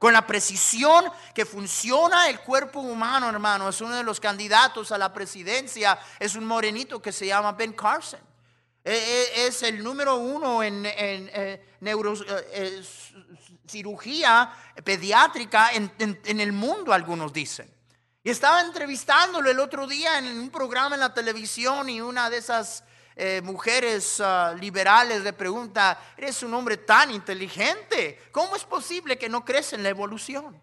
Con 0.00 0.14
la 0.14 0.22
precisión 0.26 1.04
que 1.34 1.44
funciona 1.44 2.28
el 2.28 2.38
cuerpo 2.40 2.80
humano, 2.80 3.28
hermano, 3.28 3.68
es 3.68 3.80
uno 3.82 3.94
de 3.94 4.02
los 4.02 4.18
candidatos 4.18 4.90
a 4.90 4.98
la 4.98 5.12
presidencia, 5.12 5.96
es 6.18 6.34
un 6.34 6.44
morenito 6.44 7.00
que 7.00 7.12
se 7.12 7.26
llama 7.26 7.52
Ben 7.52 7.72
Carson. 7.72 8.20
Es 8.82 9.62
el 9.62 9.84
número 9.84 10.16
uno 10.16 10.62
en, 10.62 10.86
en, 10.86 11.30
eh, 11.34 11.62
eh, 11.82 12.42
eh, 12.52 12.82
cirugía 13.68 14.50
pediátrica 14.82 15.70
en, 15.72 15.92
en- 15.98 16.18
en 16.24 16.40
el 16.40 16.52
mundo, 16.52 16.92
algunos 16.92 17.32
dicen. 17.32 17.70
Y 18.22 18.30
estaba 18.30 18.60
entrevistándolo 18.60 19.50
el 19.50 19.58
otro 19.58 19.86
día 19.86 20.18
en 20.18 20.26
un 20.38 20.50
programa 20.50 20.94
en 20.94 21.00
la 21.00 21.14
televisión 21.14 21.88
y 21.88 22.00
una 22.00 22.28
de 22.28 22.36
esas 22.36 22.84
eh, 23.16 23.40
mujeres 23.42 24.20
ah, 24.20 24.54
liberales 24.58 25.22
le 25.22 25.32
pregunta, 25.32 25.98
eres 26.16 26.42
un 26.42 26.52
hombre 26.52 26.76
tan 26.76 27.10
inteligente, 27.10 28.18
¿cómo 28.30 28.56
es 28.56 28.64
posible 28.64 29.18
que 29.18 29.28
no 29.28 29.44
crees 29.44 29.72
en 29.72 29.82
la 29.82 29.88
evolución? 29.88 30.60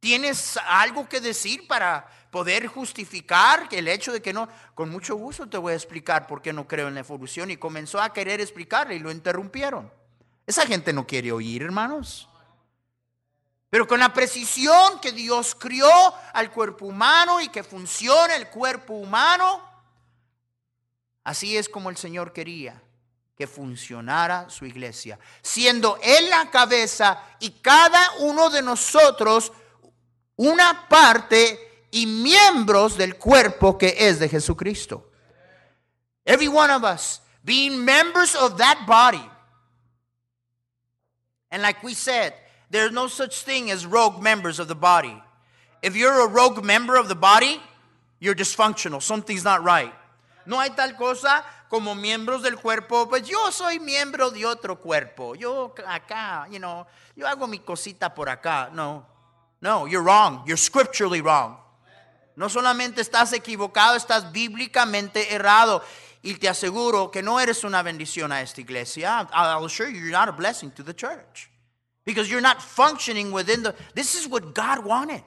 ¿Tienes 0.00 0.58
algo 0.66 1.08
que 1.08 1.20
decir 1.20 1.68
para 1.68 2.08
poder 2.30 2.66
justificar 2.66 3.68
el 3.70 3.86
hecho 3.86 4.12
de 4.12 4.20
que 4.20 4.32
no? 4.32 4.48
Con 4.74 4.90
mucho 4.90 5.14
gusto 5.14 5.48
te 5.48 5.58
voy 5.58 5.74
a 5.74 5.76
explicar 5.76 6.26
por 6.26 6.42
qué 6.42 6.52
no 6.52 6.66
creo 6.66 6.88
en 6.88 6.94
la 6.94 7.00
evolución. 7.00 7.52
Y 7.52 7.56
comenzó 7.56 8.00
a 8.00 8.12
querer 8.12 8.40
explicarle 8.40 8.96
y 8.96 8.98
lo 8.98 9.12
interrumpieron. 9.12 9.92
Esa 10.44 10.66
gente 10.66 10.92
no 10.92 11.06
quiere 11.06 11.30
oír, 11.30 11.62
hermanos. 11.62 12.28
Pero 13.72 13.88
con 13.88 14.00
la 14.00 14.12
precisión 14.12 15.00
que 15.00 15.12
Dios 15.12 15.54
crió 15.54 15.88
al 16.34 16.50
cuerpo 16.50 16.84
humano 16.84 17.40
y 17.40 17.48
que 17.48 17.64
funciona 17.64 18.36
el 18.36 18.50
cuerpo 18.50 18.92
humano, 18.92 19.66
así 21.24 21.56
es 21.56 21.70
como 21.70 21.88
el 21.88 21.96
Señor 21.96 22.34
quería 22.34 22.82
que 23.34 23.46
funcionara 23.46 24.50
su 24.50 24.66
iglesia, 24.66 25.18
siendo 25.40 25.98
Él 26.02 26.28
la 26.28 26.50
cabeza 26.50 27.18
y 27.40 27.48
cada 27.62 27.98
uno 28.18 28.50
de 28.50 28.60
nosotros 28.60 29.50
una 30.36 30.86
parte 30.86 31.86
y 31.90 32.04
miembros 32.04 32.98
del 32.98 33.16
cuerpo 33.16 33.78
que 33.78 33.96
es 34.00 34.18
de 34.18 34.28
Jesucristo. 34.28 35.10
Every 36.26 36.48
one 36.48 36.70
of 36.70 36.84
us 36.84 37.22
being 37.42 37.82
members 37.82 38.34
of 38.34 38.58
that 38.58 38.84
body. 38.86 39.26
And 41.50 41.62
like 41.62 41.82
we 41.82 41.94
said, 41.94 42.34
there's 42.72 42.90
no 42.90 43.06
such 43.06 43.42
thing 43.42 43.70
as 43.70 43.84
rogue 43.84 44.22
members 44.22 44.58
of 44.58 44.66
the 44.66 44.74
body. 44.74 45.22
If 45.82 45.94
you're 45.94 46.24
a 46.24 46.28
rogue 46.28 46.64
member 46.64 46.96
of 46.96 47.08
the 47.08 47.14
body, 47.14 47.60
you're 48.18 48.34
dysfunctional. 48.34 49.02
Something's 49.02 49.44
not 49.44 49.62
right. 49.62 49.92
No 50.46 50.58
hay 50.58 50.70
tal 50.70 50.94
cosa 50.96 51.44
como 51.68 51.94
miembros 51.94 52.42
del 52.42 52.56
cuerpo. 52.56 53.06
Pues 53.06 53.28
yo 53.28 53.50
soy 53.50 53.78
miembro 53.78 54.30
de 54.30 54.46
otro 54.46 54.76
cuerpo. 54.76 55.34
Yo 55.34 55.74
acá, 55.86 56.50
you 56.50 56.58
know, 56.58 56.86
yo 57.14 57.26
hago 57.26 57.46
mi 57.46 57.58
cosita 57.58 58.14
por 58.14 58.28
acá. 58.28 58.72
No, 58.72 59.04
no, 59.60 59.86
you're 59.86 60.02
wrong. 60.02 60.42
You're 60.46 60.56
scripturally 60.56 61.20
wrong. 61.20 61.58
No 62.36 62.48
solamente 62.48 63.02
estás 63.02 63.34
equivocado, 63.34 63.96
estás 63.96 64.32
bíblicamente 64.32 65.34
errado. 65.34 65.82
Y 66.22 66.36
te 66.36 66.48
aseguro 66.48 67.10
que 67.10 67.20
no 67.20 67.38
eres 67.38 67.64
una 67.64 67.82
bendición 67.82 68.32
a 68.32 68.40
esta 68.40 68.62
iglesia. 68.62 69.28
I'll 69.34 69.66
assure 69.66 69.90
you, 69.90 69.98
you're 69.98 70.10
not 70.10 70.28
a 70.28 70.32
blessing 70.32 70.70
to 70.70 70.82
the 70.82 70.94
church. 70.94 71.51
Because 72.04 72.30
you're 72.30 72.40
not 72.40 72.62
functioning 72.62 73.32
within 73.32 73.62
the. 73.62 73.74
This 73.94 74.14
is 74.14 74.26
what 74.26 74.54
God 74.54 74.84
wanted. 74.84 75.22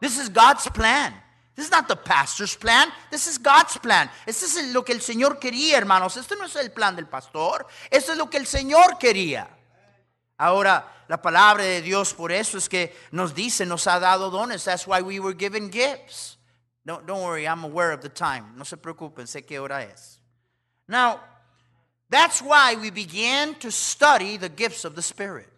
This 0.00 0.18
is 0.18 0.28
God's 0.28 0.68
plan. 0.68 1.12
This 1.56 1.66
is 1.66 1.70
not 1.70 1.86
the 1.86 1.96
pastor's 1.96 2.56
plan. 2.56 2.88
This 3.10 3.26
is 3.26 3.38
God's 3.38 3.76
plan. 3.78 4.10
Este 4.26 4.44
es 4.44 4.72
lo 4.72 4.82
que 4.82 4.94
el 4.94 5.00
Señor 5.00 5.38
quería, 5.38 5.76
hermanos. 5.76 6.16
Este 6.16 6.34
no 6.36 6.44
es 6.44 6.56
el 6.56 6.70
plan 6.70 6.96
del 6.96 7.06
pastor. 7.06 7.66
Esto 7.90 8.12
es 8.12 8.18
lo 8.18 8.26
que 8.26 8.38
el 8.38 8.46
Señor 8.46 8.98
quería. 8.98 9.48
Ahora, 10.36 10.84
la 11.08 11.22
palabra 11.22 11.62
de 11.62 11.80
Dios 11.80 12.12
por 12.12 12.32
eso 12.32 12.58
es 12.58 12.68
que 12.68 12.92
nos 13.12 13.34
dice, 13.34 13.66
nos 13.66 13.86
ha 13.86 14.00
dado 14.00 14.30
dones. 14.30 14.64
That's 14.64 14.86
why 14.86 15.00
we 15.00 15.20
were 15.20 15.34
given 15.34 15.70
gifts. 15.70 16.38
Don't, 16.84 17.06
don't 17.06 17.22
worry, 17.22 17.46
I'm 17.46 17.64
aware 17.64 17.92
of 17.92 18.00
the 18.02 18.08
time. 18.08 18.56
No 18.56 18.64
se 18.64 18.76
preocupen, 18.76 19.26
sé 19.26 19.46
qué 19.46 19.58
hora 19.58 19.84
es. 19.84 20.18
Now, 20.88 21.20
that's 22.10 22.42
why 22.42 22.74
we 22.74 22.90
began 22.90 23.54
to 23.60 23.70
study 23.70 24.36
the 24.36 24.48
gifts 24.48 24.84
of 24.84 24.94
the 24.94 25.02
Spirit. 25.02 25.48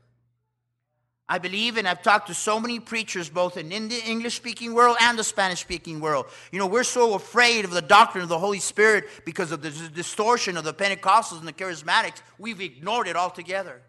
I 1.28 1.38
believe, 1.38 1.76
and 1.76 1.88
I've 1.88 2.02
talked 2.02 2.28
to 2.28 2.34
so 2.34 2.60
many 2.60 2.78
preachers, 2.78 3.28
both 3.28 3.56
in 3.56 3.68
the 3.68 4.02
English 4.06 4.36
speaking 4.36 4.74
world 4.74 4.96
and 5.00 5.18
the 5.18 5.24
Spanish 5.24 5.60
speaking 5.60 5.98
world. 5.98 6.26
You 6.52 6.60
know, 6.60 6.68
we're 6.68 6.84
so 6.84 7.14
afraid 7.14 7.64
of 7.64 7.72
the 7.72 7.82
doctrine 7.82 8.22
of 8.22 8.28
the 8.28 8.38
Holy 8.38 8.60
Spirit 8.60 9.08
because 9.24 9.50
of 9.50 9.60
the 9.60 9.70
distortion 9.70 10.56
of 10.56 10.62
the 10.62 10.72
Pentecostals 10.72 11.40
and 11.40 11.48
the 11.48 11.52
Charismatics, 11.52 12.22
we've 12.38 12.60
ignored 12.60 13.08
it 13.08 13.16
altogether. 13.16 13.82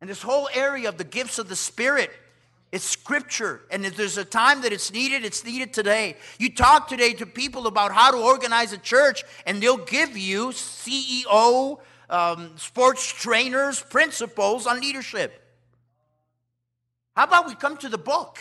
And 0.00 0.10
this 0.10 0.22
whole 0.22 0.48
area 0.52 0.88
of 0.88 0.98
the 0.98 1.04
gifts 1.04 1.38
of 1.38 1.48
the 1.48 1.54
Spirit, 1.54 2.10
it's 2.72 2.84
scripture. 2.84 3.60
And 3.70 3.86
if 3.86 3.96
there's 3.96 4.16
a 4.16 4.24
time 4.24 4.62
that 4.62 4.72
it's 4.72 4.92
needed, 4.92 5.24
it's 5.24 5.44
needed 5.44 5.72
today. 5.72 6.16
You 6.38 6.52
talk 6.52 6.88
today 6.88 7.12
to 7.14 7.26
people 7.26 7.68
about 7.68 7.92
how 7.92 8.10
to 8.10 8.16
organize 8.16 8.72
a 8.72 8.78
church, 8.78 9.22
and 9.46 9.62
they'll 9.62 9.76
give 9.76 10.16
you 10.16 10.48
CEO, 10.48 11.78
um, 12.10 12.50
sports 12.56 13.12
trainers, 13.14 13.80
principles 13.80 14.66
on 14.66 14.80
leadership. 14.80 15.32
How 17.16 17.24
about 17.24 17.46
we 17.46 17.54
come 17.54 17.76
to 17.78 17.88
the 17.88 17.98
book? 17.98 18.38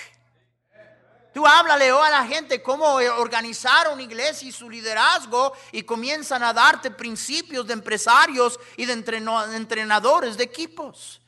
Tú 1.34 1.46
háblale 1.46 1.92
oh, 1.92 2.02
a 2.02 2.10
la 2.10 2.26
gente 2.26 2.62
cómo 2.62 2.96
organizar 2.96 3.94
una 3.94 4.02
iglesia 4.02 4.50
y 4.50 4.52
su 4.52 4.68
liderazgo 4.68 5.54
y 5.72 5.84
comienzan 5.84 6.42
a 6.42 6.54
darte 6.54 6.90
principios 6.90 7.68
de 7.68 7.74
empresarios 7.74 8.60
y 8.78 8.86
de 8.86 8.94
entrenadores 8.94 10.38
de 10.38 10.44
equipos. 10.44 11.22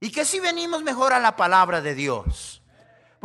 ¿Y 0.00 0.10
que 0.10 0.24
si 0.24 0.40
venimos 0.40 0.82
mejor 0.82 1.12
a 1.12 1.20
la 1.20 1.36
palabra 1.36 1.80
de 1.80 1.94
Dios? 1.94 2.60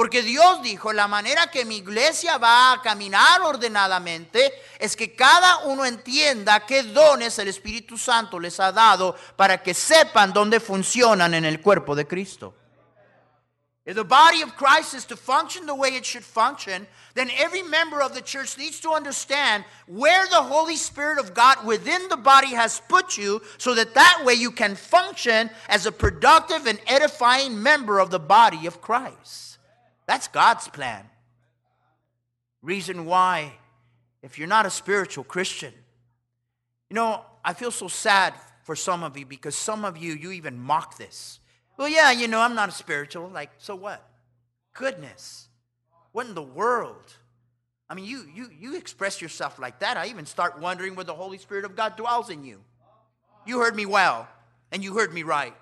Porque 0.02 0.24
Dios 0.24 0.64
dijo, 0.64 0.92
la 0.94 1.08
manera 1.08 1.52
que 1.52 1.64
mi 1.64 1.76
iglesia 1.76 2.40
va 2.40 2.72
a 2.72 2.82
caminar 2.82 3.40
ordenadamente 3.44 4.52
es 4.80 4.96
que 4.96 5.16
cada 5.16 5.60
uno 5.66 5.86
entienda 5.86 6.66
qué 6.66 6.82
dones 6.82 7.38
el 7.38 7.50
Espíritu 7.50 8.00
Santo 8.00 8.40
les 8.40 8.60
ha 8.60 8.72
dado 8.72 9.16
para 9.36 9.62
que 9.62 9.76
sepan 9.76 10.34
dónde 10.34 10.60
funcionan 10.60 11.36
en 11.36 11.46
el 11.46 11.62
cuerpo 11.62 11.94
de 11.94 12.08
Cristo. 12.08 12.56
If 13.86 13.96
the 13.96 14.04
body 14.04 14.42
of 14.42 14.56
Christ 14.56 14.96
is 14.96 15.06
to 15.06 15.16
function 15.16 15.68
the 15.68 15.76
way 15.76 15.90
it 15.90 16.04
should 16.04 16.26
function, 16.26 16.88
then 17.14 17.30
every 17.38 17.62
member 17.62 18.02
of 18.02 18.16
the 18.16 18.24
church 18.24 18.58
needs 18.58 18.80
to 18.80 18.94
understand 18.94 19.66
where 19.86 20.28
the 20.30 20.42
Holy 20.42 20.78
Spirit 20.78 21.20
of 21.20 21.36
God 21.36 21.64
within 21.64 22.10
the 22.10 22.18
body 22.18 22.56
has 22.56 22.82
put 22.90 23.20
you 23.20 23.40
so 23.60 23.76
that 23.76 23.94
that 23.94 24.24
way 24.26 24.34
you 24.34 24.50
can 24.50 24.74
function 24.74 25.52
as 25.70 25.86
a 25.86 25.92
productive 25.92 26.66
and 26.66 26.80
edifying 26.88 27.62
member 27.62 28.00
of 28.00 28.10
the 28.10 28.18
body 28.18 28.66
of 28.66 28.82
Christ. 28.82 29.51
That's 30.12 30.28
God's 30.28 30.68
plan. 30.68 31.06
Reason 32.62 33.06
why, 33.06 33.54
if 34.22 34.38
you're 34.38 34.46
not 34.46 34.66
a 34.66 34.70
spiritual 34.70 35.24
Christian, 35.24 35.74
you 36.90 36.96
know, 36.96 37.22
I 37.46 37.54
feel 37.54 37.72
so 37.72 37.88
sad 37.88 38.34
for 38.66 38.76
some 38.76 39.04
of 39.04 39.18
you 39.18 39.26
because 39.26 39.56
some 39.56 39.86
of 39.86 39.96
you, 39.96 40.12
you 40.12 40.32
even 40.34 40.60
mock 40.60 40.98
this. 40.98 41.40
Well, 41.78 41.88
yeah, 41.88 42.12
you 42.12 42.28
know, 42.28 42.42
I'm 42.42 42.56
not 42.56 42.68
a 42.68 42.74
spiritual. 42.74 43.30
Like, 43.30 43.52
so 43.58 43.74
what? 43.74 44.06
Goodness. 44.74 45.48
What 46.12 46.28
in 46.28 46.36
the 46.36 46.42
world? 46.42 47.16
I 47.90 47.94
mean, 47.94 48.04
you, 48.04 48.26
you, 48.36 48.50
you 48.60 48.76
express 48.76 49.22
yourself 49.22 49.60
like 49.60 49.80
that. 49.80 49.96
I 49.96 50.08
even 50.08 50.26
start 50.26 50.60
wondering 50.60 50.94
where 50.94 51.06
the 51.06 51.14
Holy 51.14 51.38
Spirit 51.38 51.64
of 51.64 51.78
God 51.78 51.96
dwells 51.96 52.30
in 52.30 52.44
you. 52.44 52.60
You 53.48 53.60
heard 53.60 53.78
me 53.78 53.86
well, 53.86 54.28
and 54.74 54.84
you 54.84 54.94
heard 54.94 55.14
me 55.14 55.24
right. 55.24 55.56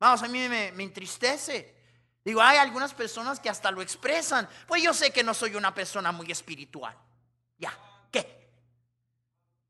Vamos, 0.00 0.22
a 0.22 0.28
mí 0.28 0.48
me, 0.48 0.86
entristece. 0.86 1.64
Digo, 2.24 2.40
hay 2.40 2.56
algunas 2.56 2.94
personas 2.94 3.38
que 3.38 3.50
hasta 3.50 3.70
lo 3.70 3.82
expresan. 3.82 4.48
Pues 4.66 4.82
yo 4.82 4.94
sé 4.94 5.10
que 5.12 5.22
no 5.22 5.34
soy 5.34 5.56
una 5.56 5.74
persona 5.74 6.10
muy 6.10 6.30
espiritual. 6.32 6.96
Ya, 7.58 7.76
¿qué? 8.10 8.48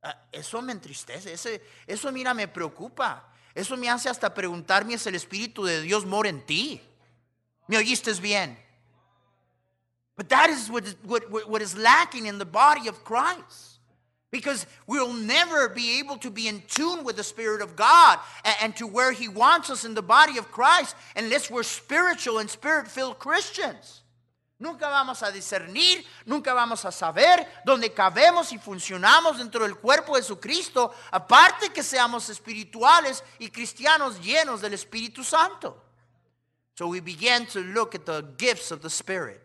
Ah, 0.02 0.16
eso 0.30 0.62
me 0.62 0.72
entristece, 0.72 1.32
ese- 1.32 1.62
eso 1.86 2.12
mira 2.12 2.32
me 2.32 2.46
preocupa. 2.46 3.28
Eso 3.54 3.76
me 3.76 3.88
hace 3.88 4.08
hasta 4.08 4.32
preguntarme 4.34 4.98
si 4.98 5.08
el 5.08 5.14
Espíritu 5.14 5.64
de 5.64 5.80
Dios 5.80 6.04
mora 6.04 6.28
en 6.28 6.44
ti. 6.44 6.80
¿Me 7.68 7.76
oíste 7.76 8.12
bien? 8.14 8.58
But 10.16 10.28
that 10.28 10.48
is 10.48 10.68
what, 10.68 10.84
what- 11.04 11.28
what 11.48 11.60
is 11.62 11.74
lacking 11.74 12.26
in 12.26 12.38
the 12.38 12.44
body 12.44 12.88
of 12.88 13.02
Christ. 13.04 13.73
Because 14.34 14.66
we'll 14.88 15.12
never 15.12 15.68
be 15.68 16.00
able 16.00 16.16
to 16.16 16.28
be 16.28 16.48
in 16.48 16.60
tune 16.66 17.04
with 17.04 17.14
the 17.14 17.22
Spirit 17.22 17.62
of 17.62 17.76
God 17.76 18.18
and, 18.44 18.56
and 18.62 18.76
to 18.78 18.84
where 18.84 19.12
He 19.12 19.28
wants 19.28 19.70
us 19.70 19.84
in 19.84 19.94
the 19.94 20.02
body 20.02 20.38
of 20.38 20.50
Christ 20.50 20.96
unless 21.14 21.48
we're 21.48 21.62
spiritual 21.62 22.38
and 22.38 22.50
spirit 22.50 22.88
filled 22.88 23.20
Christians. 23.20 24.02
Nunca 24.58 24.86
vamos 24.86 25.22
a 25.22 25.30
discernir, 25.30 26.04
nunca 26.26 26.52
vamos 26.52 26.84
a 26.84 26.90
saber 26.90 27.46
dónde 27.64 27.94
cabemos 27.94 28.50
y 28.50 28.58
funcionamos 28.58 29.38
dentro 29.38 29.60
del 29.60 29.76
cuerpo 29.76 30.16
de 30.16 30.22
Jesucristo, 30.22 30.92
aparte 31.12 31.68
que 31.68 31.84
seamos 31.84 32.28
espirituales 32.28 33.22
y 33.38 33.50
cristianos 33.50 34.20
llenos 34.20 34.60
del 34.60 34.74
Espíritu 34.74 35.22
Santo. 35.22 35.80
So 36.76 36.88
we 36.88 36.98
began 36.98 37.46
to 37.46 37.60
look 37.60 37.94
at 37.94 38.04
the 38.04 38.24
gifts 38.36 38.72
of 38.72 38.82
the 38.82 38.90
Spirit. 38.90 39.43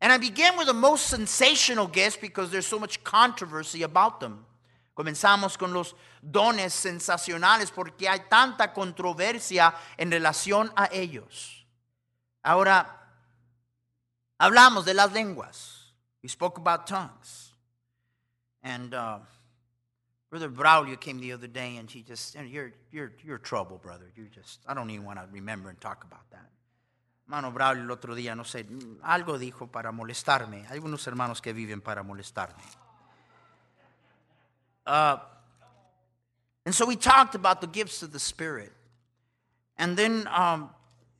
And 0.00 0.12
I 0.12 0.18
began 0.18 0.56
with 0.56 0.66
the 0.66 0.74
most 0.74 1.06
sensational 1.06 1.86
gifts 1.88 2.16
because 2.16 2.50
there's 2.50 2.66
so 2.66 2.78
much 2.78 3.02
controversy 3.02 3.82
about 3.82 4.20
them. 4.20 4.44
Comenzamos 4.96 5.56
con 5.56 5.72
los 5.72 5.94
dones 6.20 6.72
sensacionales 6.72 7.70
porque 7.70 8.08
hay 8.08 8.20
tanta 8.28 8.72
controversia 8.72 9.72
en 9.96 10.10
relación 10.10 10.72
a 10.76 10.88
ellos. 10.92 11.64
Ahora, 12.44 12.86
hablamos 14.40 14.84
de 14.84 14.94
las 14.94 15.12
lenguas. 15.12 15.92
We 16.22 16.28
spoke 16.28 16.58
about 16.58 16.86
tongues. 16.86 17.52
And 18.62 18.92
uh, 18.92 19.18
Brother 20.30 20.48
Braulio 20.48 20.98
came 20.98 21.20
the 21.20 21.32
other 21.32 21.46
day 21.46 21.76
and 21.76 21.88
he 21.88 22.02
just, 22.02 22.36
you're, 22.36 22.72
you're, 22.90 23.12
you're 23.24 23.38
trouble, 23.38 23.78
brother. 23.78 24.10
You 24.16 24.26
just, 24.26 24.60
I 24.66 24.74
don't 24.74 24.90
even 24.90 25.04
want 25.04 25.18
to 25.20 25.26
remember 25.32 25.68
and 25.70 25.80
talk 25.80 26.04
about 26.04 26.28
that. 26.30 26.50
Hermano 27.28 27.52
Braulio 27.52 27.84
el 27.84 27.90
otro 27.90 28.14
día, 28.14 28.34
no 28.34 28.42
sé, 28.42 28.64
algo 29.02 29.38
dijo 29.38 29.66
para 29.66 29.92
molestarme. 29.92 30.64
Hay 30.68 30.76
algunos 30.76 31.06
hermanos 31.06 31.42
que 31.42 31.52
viven 31.52 31.82
para 31.82 32.02
molestarme. 32.02 32.62
Uh, 34.86 35.18
and 36.64 36.74
so 36.74 36.86
we 36.86 36.96
talked 36.96 37.34
about 37.34 37.60
the 37.60 37.66
gifts 37.66 38.02
of 38.02 38.12
the 38.12 38.18
Spirit. 38.18 38.72
And 39.76 39.94
then 39.94 40.26
um, 40.28 40.70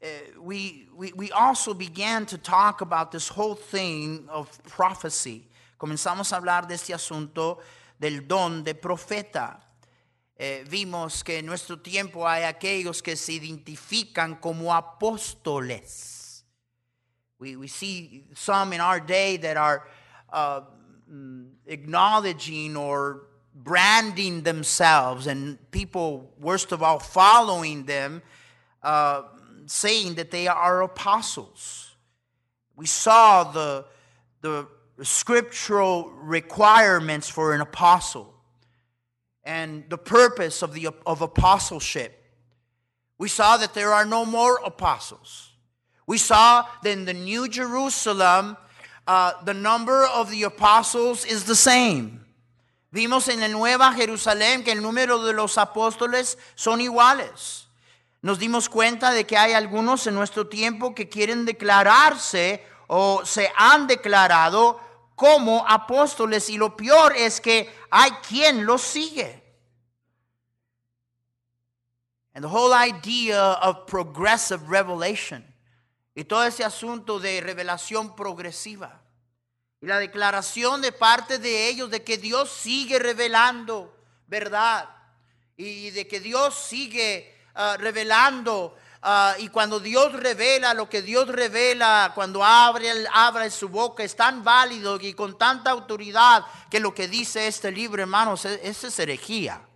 uh, 0.03 0.07
we, 0.41 0.89
we, 0.97 1.13
we 1.13 1.31
also 1.31 1.75
began 1.75 2.25
to 2.25 2.39
talk 2.39 2.81
about 2.81 3.13
this 3.13 3.29
whole 3.29 3.55
thing 3.55 4.27
of 4.31 4.49
prophecy. 4.65 5.47
Comenzamos 5.79 6.33
a 6.33 6.41
hablar 6.41 6.67
de 6.67 6.75
este 6.77 6.95
asunto 6.95 7.59
del 8.01 8.27
don 8.27 8.65
de 8.65 8.73
profeta. 8.73 9.59
Eh, 10.41 10.65
vimos 10.69 11.25
que 11.25 11.39
en 11.39 11.47
nuestro 11.47 11.81
tiempo 11.81 12.29
hay 12.29 12.45
aquellos 12.45 13.03
que 13.03 13.17
se 13.17 13.33
identifican 13.33 14.37
como 14.37 14.73
apóstoles. 14.73 16.45
We, 17.41 17.57
we 17.57 17.67
see 17.67 18.25
some 18.35 18.73
in 18.73 18.81
our 18.81 19.01
day 19.01 19.37
that 19.39 19.57
are 19.57 19.89
uh, 20.33 20.61
mm, 21.11 21.49
acknowledging 21.67 22.77
or 22.77 23.27
branding 23.53 24.45
themselves, 24.45 25.27
and 25.27 25.59
people, 25.73 26.33
worst 26.39 26.71
of 26.71 26.85
all, 26.85 27.01
following 27.01 27.85
them, 27.85 28.23
uh, 28.85 29.23
saying 29.67 30.15
that 30.15 30.31
they 30.31 30.47
are 30.47 30.83
apostles. 30.83 31.97
We 32.77 32.87
saw 32.87 33.43
the, 33.43 33.87
the 34.41 34.69
scriptural 35.03 36.11
requirements 36.11 37.29
for 37.29 37.55
an 37.55 37.61
apostle 37.61 38.38
and 39.49 39.89
the 39.89 39.97
purpose 39.97 40.63
of, 40.63 40.75
the, 40.75 40.91
of 41.07 41.23
apostleship. 41.23 42.23
We 43.17 43.29
saw 43.29 43.57
that 43.57 43.73
there 43.73 43.93
are 43.95 44.05
no 44.05 44.27
more 44.27 44.61
apostles. 44.63 45.53
We 46.07 46.19
saw 46.19 46.67
that 46.83 46.91
in 46.91 47.07
the 47.07 47.15
New 47.15 47.49
Jerusalem, 47.49 48.59
uh, 49.07 49.33
the 49.45 49.55
number 49.55 50.05
of 50.05 50.31
the 50.31 50.43
apostles 50.43 51.25
is 51.25 51.45
the 51.45 51.57
same. 51.57 52.27
Vimos 52.93 53.29
en 53.29 53.41
la 53.41 53.49
Nueva 53.49 53.95
Jerusalén 53.95 54.65
que 54.65 54.73
el 54.73 54.83
número 54.83 55.25
de 55.25 55.33
los 55.33 55.57
apóstoles 55.57 56.37
son 56.55 56.81
iguales. 56.81 57.65
Nos 58.23 58.39
dimos 58.39 58.69
cuenta 58.69 59.13
de 59.13 59.25
que 59.25 59.37
hay 59.37 59.55
algunos 59.55 60.07
en 60.07 60.15
nuestro 60.15 60.47
tiempo 60.47 60.95
que 60.95 61.09
quieren 61.09 61.47
declararse 61.47 62.63
o 62.87 63.25
se 63.25 63.51
han 63.57 63.87
declarado 63.87 64.79
como 65.15 65.65
apóstoles 65.67 66.51
y 66.51 66.59
lo 66.59 66.77
peor 66.77 67.15
es 67.17 67.41
que 67.41 67.73
hay 67.91 68.11
quien 68.29 68.67
los 68.67 68.83
sigue. 68.83 69.38
And 72.39 72.45
the 72.45 72.57
whole 72.57 72.73
idea 72.73 73.55
of 73.55 73.85
progressive 73.89 74.69
revelation 74.69 75.45
y 76.15 76.23
todo 76.23 76.45
ese 76.45 76.63
asunto 76.63 77.19
de 77.19 77.41
revelación 77.41 78.15
progresiva 78.15 79.03
y 79.81 79.89
la 79.89 79.99
declaración 79.99 80.81
de 80.81 80.93
parte 80.93 81.41
de 81.41 81.67
ellos 81.67 81.91
de 81.91 82.05
que 82.05 82.17
Dios 82.17 82.49
sigue 82.53 83.01
revelando 83.01 83.93
verdad 84.29 84.89
y 85.57 85.91
de 85.91 86.07
que 86.07 86.21
Dios 86.21 86.55
sigue 86.55 87.35
uh, 87.57 87.77
revelando 87.77 88.77
Uh, 89.01 89.39
y 89.39 89.49
cuando 89.49 89.79
Dios 89.79 90.13
revela 90.13 90.75
lo 90.75 90.89
que 90.89 91.03
Dios 91.03 91.29
revela, 91.29 92.11
cuando 92.17 92.43
abre, 92.45 92.91
abre 93.15 93.49
su 93.49 93.69
boca, 93.69 94.03
es 94.03 94.17
tan 94.17 94.43
válido 94.43 94.99
y 95.01 95.15
con 95.15 95.39
tanta 95.39 95.71
autoridad 95.71 96.45
que 96.69 96.81
lo 96.81 96.93
que 96.93 97.07
dice 97.07 97.47
este 97.47 97.71
libro, 97.71 98.03
hermanos, 98.03 98.45
es, 98.45 98.83
es 98.83 98.99
herejía. 98.99 99.68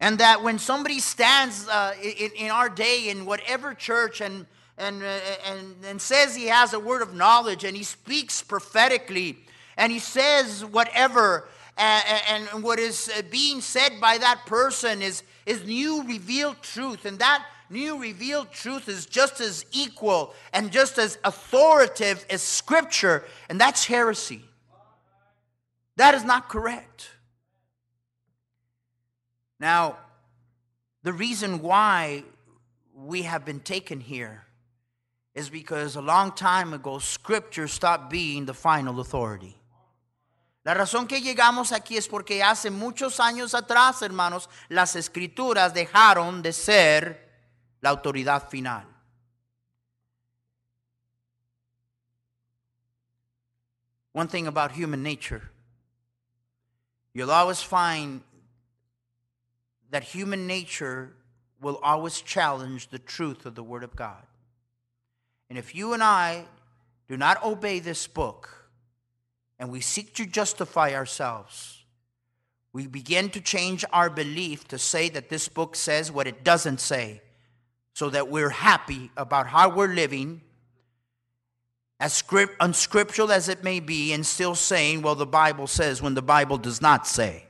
And 0.00 0.18
that 0.18 0.42
when 0.42 0.58
somebody 0.58 1.00
stands 1.00 1.68
uh, 1.68 1.94
in, 2.02 2.30
in 2.36 2.50
our 2.50 2.68
day 2.68 3.08
in 3.08 3.26
whatever 3.26 3.74
church 3.74 4.20
and, 4.20 4.46
and, 4.76 5.02
uh, 5.02 5.18
and, 5.46 5.74
and 5.84 6.00
says 6.00 6.36
he 6.36 6.46
has 6.46 6.72
a 6.72 6.78
word 6.78 7.02
of 7.02 7.14
knowledge 7.14 7.64
and 7.64 7.76
he 7.76 7.82
speaks 7.82 8.42
prophetically 8.42 9.38
and 9.78 9.92
he 9.92 10.00
says 10.00 10.64
whatever, 10.64 11.48
and, 11.78 12.48
and 12.52 12.64
what 12.64 12.80
is 12.80 13.10
uh, 13.16 13.22
being 13.30 13.60
said 13.60 14.00
by 14.00 14.18
that 14.18 14.44
person 14.44 15.00
is, 15.00 15.22
is 15.46 15.64
new 15.64 16.02
revealed 16.02 16.60
truth. 16.62 17.04
And 17.04 17.20
that 17.20 17.46
new 17.70 18.00
revealed 18.00 18.50
truth 18.50 18.88
is 18.88 19.06
just 19.06 19.40
as 19.40 19.64
equal 19.72 20.34
and 20.52 20.72
just 20.72 20.98
as 20.98 21.18
authoritative 21.24 22.26
as 22.28 22.42
Scripture. 22.42 23.24
And 23.48 23.60
that's 23.60 23.84
heresy. 23.84 24.42
That 25.96 26.14
is 26.14 26.24
not 26.24 26.48
correct. 26.48 27.10
Now, 29.58 29.96
the 31.02 31.12
reason 31.12 31.60
why 31.60 32.24
we 32.94 33.22
have 33.22 33.44
been 33.44 33.60
taken 33.60 34.00
here 34.00 34.44
is 35.34 35.48
because 35.48 35.96
a 35.96 36.00
long 36.00 36.32
time 36.32 36.72
ago, 36.72 36.98
Scripture 36.98 37.68
stopped 37.68 38.10
being 38.10 38.46
the 38.46 38.54
final 38.54 39.00
authority. 39.00 39.56
La 40.64 40.74
razón 40.74 41.08
que 41.08 41.20
llegamos 41.20 41.72
aquí 41.72 41.96
es 41.96 42.06
porque 42.06 42.42
hace 42.42 42.70
muchos 42.70 43.20
años 43.20 43.54
atrás, 43.54 44.02
hermanos, 44.02 44.48
las 44.68 44.96
escrituras 44.96 45.72
dejaron 45.72 46.42
de 46.42 46.52
ser 46.52 47.16
la 47.80 47.90
autoridad 47.90 48.50
final. 48.50 48.84
One 54.12 54.26
thing 54.26 54.48
about 54.48 54.72
human 54.72 55.02
nature, 55.02 55.42
you'll 57.14 57.30
always 57.30 57.62
find 57.62 58.22
that 59.90 60.02
human 60.02 60.46
nature 60.46 61.14
will 61.60 61.78
always 61.82 62.20
challenge 62.20 62.88
the 62.88 62.98
truth 62.98 63.46
of 63.46 63.54
the 63.54 63.62
Word 63.62 63.82
of 63.82 63.96
God. 63.96 64.22
And 65.48 65.58
if 65.58 65.74
you 65.74 65.92
and 65.92 66.02
I 66.02 66.44
do 67.08 67.16
not 67.16 67.42
obey 67.42 67.78
this 67.78 68.06
book 68.06 68.70
and 69.58 69.70
we 69.70 69.80
seek 69.80 70.14
to 70.14 70.26
justify 70.26 70.94
ourselves, 70.94 71.84
we 72.72 72.86
begin 72.86 73.30
to 73.30 73.40
change 73.40 73.84
our 73.92 74.10
belief 74.10 74.68
to 74.68 74.78
say 74.78 75.08
that 75.08 75.30
this 75.30 75.48
book 75.48 75.74
says 75.74 76.12
what 76.12 76.26
it 76.26 76.44
doesn't 76.44 76.80
say, 76.80 77.22
so 77.94 78.10
that 78.10 78.28
we're 78.28 78.50
happy 78.50 79.10
about 79.16 79.48
how 79.48 79.68
we're 79.68 79.88
living, 79.88 80.42
as 81.98 82.12
script, 82.12 82.54
unscriptural 82.60 83.32
as 83.32 83.48
it 83.48 83.64
may 83.64 83.80
be, 83.80 84.12
and 84.12 84.24
still 84.24 84.54
saying, 84.54 85.02
well, 85.02 85.16
the 85.16 85.26
Bible 85.26 85.66
says 85.66 86.00
when 86.00 86.14
the 86.14 86.22
Bible 86.22 86.58
does 86.58 86.80
not 86.80 87.08
say. 87.08 87.47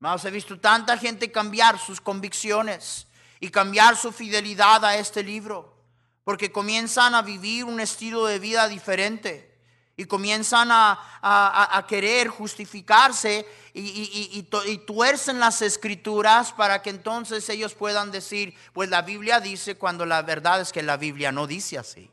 Hermanos, 0.00 0.24
he 0.24 0.30
visto 0.30 0.58
tanta 0.58 0.96
gente 0.96 1.30
cambiar 1.30 1.78
sus 1.78 2.00
convicciones 2.00 3.06
y 3.38 3.50
cambiar 3.50 3.98
su 3.98 4.12
fidelidad 4.12 4.82
a 4.82 4.96
este 4.96 5.22
libro, 5.22 5.76
porque 6.24 6.50
comienzan 6.50 7.14
a 7.14 7.20
vivir 7.20 7.66
un 7.66 7.80
estilo 7.80 8.24
de 8.24 8.38
vida 8.38 8.66
diferente 8.66 9.60
y 9.98 10.06
comienzan 10.06 10.72
a, 10.72 10.92
a, 11.20 11.76
a 11.76 11.86
querer 11.86 12.28
justificarse 12.28 13.46
y, 13.74 13.80
y, 13.80 14.46
y, 14.64 14.72
y, 14.72 14.78
tuercen 14.78 15.38
las 15.38 15.60
escrituras 15.60 16.50
para 16.52 16.80
que 16.80 16.88
entonces 16.88 17.46
ellos 17.50 17.74
puedan 17.74 18.10
decir, 18.10 18.54
pues 18.72 18.88
la 18.88 19.02
Biblia 19.02 19.38
dice 19.38 19.76
cuando 19.76 20.06
la 20.06 20.22
verdad 20.22 20.62
es 20.62 20.72
que 20.72 20.82
la 20.82 20.96
Biblia 20.96 21.30
no 21.30 21.46
dice 21.46 21.76
así. 21.76 22.10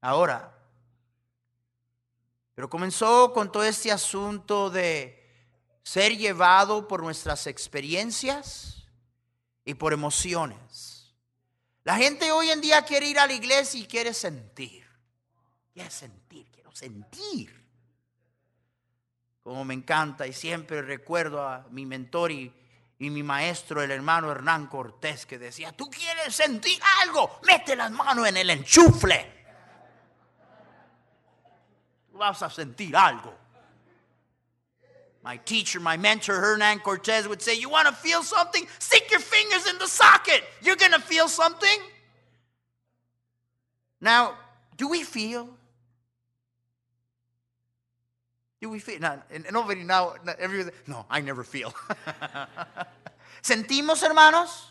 Ahora, 0.00 0.52
pero 2.56 2.68
comenzó 2.68 3.32
con 3.32 3.52
todo 3.52 3.62
este 3.62 3.92
asunto 3.92 4.70
de 4.70 5.19
ser 5.82 6.16
llevado 6.16 6.86
por 6.86 7.02
nuestras 7.02 7.46
experiencias 7.46 8.84
y 9.64 9.74
por 9.74 9.92
emociones. 9.92 11.14
La 11.84 11.96
gente 11.96 12.30
hoy 12.30 12.50
en 12.50 12.60
día 12.60 12.82
quiere 12.84 13.08
ir 13.08 13.18
a 13.18 13.26
la 13.26 13.32
iglesia 13.32 13.80
y 13.80 13.86
quiere 13.86 14.12
sentir. 14.12 14.86
Quiere 15.72 15.90
sentir, 15.90 16.46
quiero 16.50 16.70
sentir. 16.72 17.60
Como 19.42 19.64
me 19.64 19.74
encanta 19.74 20.26
y 20.26 20.32
siempre 20.32 20.82
recuerdo 20.82 21.42
a 21.42 21.66
mi 21.70 21.86
mentor 21.86 22.30
y, 22.30 22.54
mi 22.98 23.22
maestro, 23.22 23.82
el 23.82 23.90
hermano 23.90 24.30
Hernán 24.30 24.66
Cortés, 24.66 25.24
que 25.24 25.38
decía, 25.38 25.72
tú 25.72 25.88
quieres 25.88 26.34
sentir 26.34 26.78
algo, 27.02 27.40
mete 27.46 27.74
las 27.74 27.90
manos 27.90 28.28
en 28.28 28.36
el 28.36 28.50
enchufle. 28.50 29.40
Tú 32.12 32.18
vas 32.18 32.42
a 32.42 32.50
sentir 32.50 32.94
algo. 32.94 33.39
My 35.22 35.36
teacher, 35.36 35.80
my 35.80 35.96
mentor, 35.96 36.40
Hernan 36.40 36.78
Cortez, 36.80 37.28
would 37.28 37.42
say, 37.42 37.54
You 37.54 37.68
want 37.68 37.88
to 37.88 37.94
feel 37.94 38.22
something? 38.22 38.66
Stick 38.78 39.10
your 39.10 39.20
fingers 39.20 39.68
in 39.68 39.78
the 39.78 39.86
socket. 39.86 40.44
You're 40.62 40.76
going 40.76 40.92
to 40.92 41.00
feel 41.00 41.28
something. 41.28 41.78
Now, 44.00 44.34
do 44.76 44.88
we 44.88 45.02
feel? 45.02 45.48
Do 48.62 48.70
we 48.70 48.78
feel? 48.78 49.00
No, 49.00 49.18
nobody 49.50 49.84
now, 49.84 50.14
everybody, 50.38 50.74
no, 50.86 51.04
I 51.10 51.20
never 51.20 51.44
feel. 51.44 51.74
¿Sentimos, 53.42 54.02
hermanos? 54.02 54.68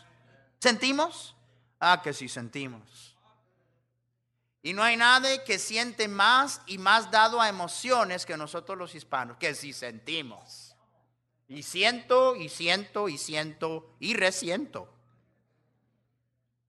¿Sentimos? 0.60 1.32
Ah, 1.80 2.00
que 2.02 2.12
sí 2.12 2.28
sentimos. 2.28 3.09
Y 4.62 4.72
no 4.74 4.82
hay 4.82 4.96
nadie 4.96 5.42
que 5.44 5.58
siente 5.58 6.06
más 6.06 6.60
y 6.66 6.76
más 6.76 7.10
dado 7.10 7.40
a 7.40 7.48
emociones 7.48 8.26
que 8.26 8.36
nosotros 8.36 8.76
los 8.76 8.94
hispanos, 8.94 9.38
que 9.38 9.54
sí 9.54 9.72
sentimos. 9.72 10.74
Y 11.48 11.62
siento, 11.62 12.36
y 12.36 12.48
siento, 12.48 13.08
y 13.08 13.16
siento, 13.16 13.96
y 13.98 14.14
resiento. 14.14 14.88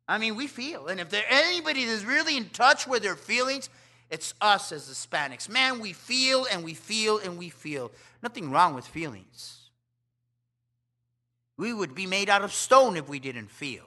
I 0.07 0.17
mean, 0.17 0.35
we 0.35 0.47
feel. 0.47 0.87
And 0.87 0.99
if 0.99 1.09
there's 1.09 1.25
anybody 1.29 1.85
that's 1.85 2.03
really 2.03 2.35
in 2.35 2.49
touch 2.49 2.87
with 2.87 3.03
their 3.03 3.15
feelings, 3.15 3.69
it's 4.09 4.33
us 4.41 4.71
as 4.71 4.89
Hispanics. 4.89 5.47
Man, 5.47 5.79
we 5.79 5.93
feel 5.93 6.45
and 6.51 6.63
we 6.63 6.73
feel 6.73 7.19
and 7.19 7.37
we 7.37 7.49
feel. 7.49 7.91
Nothing 8.23 8.51
wrong 8.51 8.73
with 8.73 8.85
feelings. 8.85 9.69
We 11.57 11.73
would 11.73 11.93
be 11.93 12.07
made 12.07 12.29
out 12.29 12.43
of 12.43 12.53
stone 12.53 12.97
if 12.97 13.07
we 13.07 13.19
didn't 13.19 13.51
feel. 13.51 13.85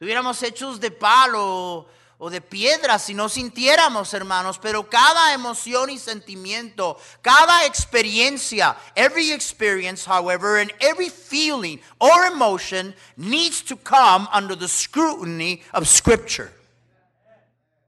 Estuviéramos 0.00 0.42
hechos 0.42 0.80
de 0.80 0.90
palo 0.90 1.86
o 2.24 2.30
de 2.30 2.40
piedra 2.40 3.00
si 3.00 3.14
no 3.14 3.28
sintiéramos, 3.28 4.14
hermanos, 4.14 4.56
pero 4.56 4.88
cada 4.88 5.34
emoción 5.34 5.90
y 5.90 5.98
sentimiento, 5.98 6.96
cada 7.20 7.66
experiencia, 7.66 8.76
every 8.94 9.32
experience, 9.32 10.08
however, 10.08 10.60
and 10.60 10.72
every 10.78 11.10
feeling 11.10 11.80
or 11.98 12.24
emotion 12.26 12.94
needs 13.16 13.60
to 13.60 13.76
come 13.76 14.28
under 14.32 14.56
the 14.56 14.68
scrutiny 14.68 15.62
of 15.72 15.88
Scripture. 15.88 16.52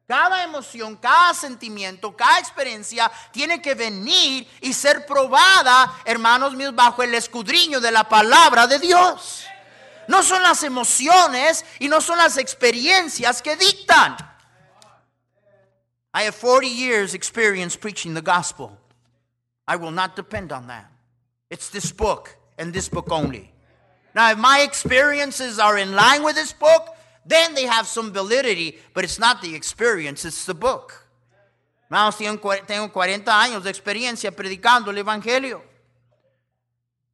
Cada 0.08 0.42
emoción, 0.42 0.96
cada 0.96 1.32
sentimiento, 1.32 2.16
cada 2.16 2.40
experiencia 2.40 3.08
tiene 3.30 3.62
que 3.62 3.76
venir 3.76 4.48
y 4.60 4.72
ser 4.72 5.06
probada, 5.06 5.94
hermanos 6.04 6.56
míos, 6.56 6.74
bajo 6.74 7.04
el 7.04 7.14
escudriño 7.14 7.80
de 7.80 7.92
la 7.92 8.02
palabra 8.02 8.66
de 8.66 8.80
Dios. 8.80 9.44
No 10.08 10.22
son 10.22 10.42
las 10.42 10.62
emociones 10.62 11.64
y 11.78 11.88
no 11.88 12.00
son 12.00 12.18
las 12.18 12.36
experiencias 12.36 13.42
que 13.42 13.56
dictan. 13.56 14.16
I 16.12 16.22
have 16.22 16.34
40 16.34 16.68
years 16.68 17.14
experience 17.14 17.76
preaching 17.76 18.14
the 18.14 18.22
gospel. 18.22 18.78
I 19.66 19.76
will 19.76 19.90
not 19.90 20.14
depend 20.14 20.52
on 20.52 20.68
that. 20.68 20.90
It's 21.50 21.70
this 21.70 21.90
book 21.90 22.36
and 22.58 22.72
this 22.72 22.88
book 22.88 23.10
only. 23.10 23.50
Now, 24.14 24.30
if 24.30 24.38
my 24.38 24.60
experiences 24.60 25.58
are 25.58 25.76
in 25.76 25.94
line 25.94 26.22
with 26.22 26.36
this 26.36 26.52
book, 26.52 26.94
then 27.26 27.54
they 27.54 27.64
have 27.64 27.86
some 27.86 28.12
validity, 28.12 28.78
but 28.92 29.02
it's 29.02 29.18
not 29.18 29.42
the 29.42 29.54
experience, 29.54 30.24
it's 30.24 30.44
the 30.44 30.54
book. 30.54 31.04
Hermanos, 31.90 32.16
tengo 32.66 32.92
40 32.92 33.32
años 33.32 33.62
de 33.62 33.70
experiencia 33.70 34.30
predicando 34.30 34.90
el 34.90 34.98
Evangelio. 34.98 35.62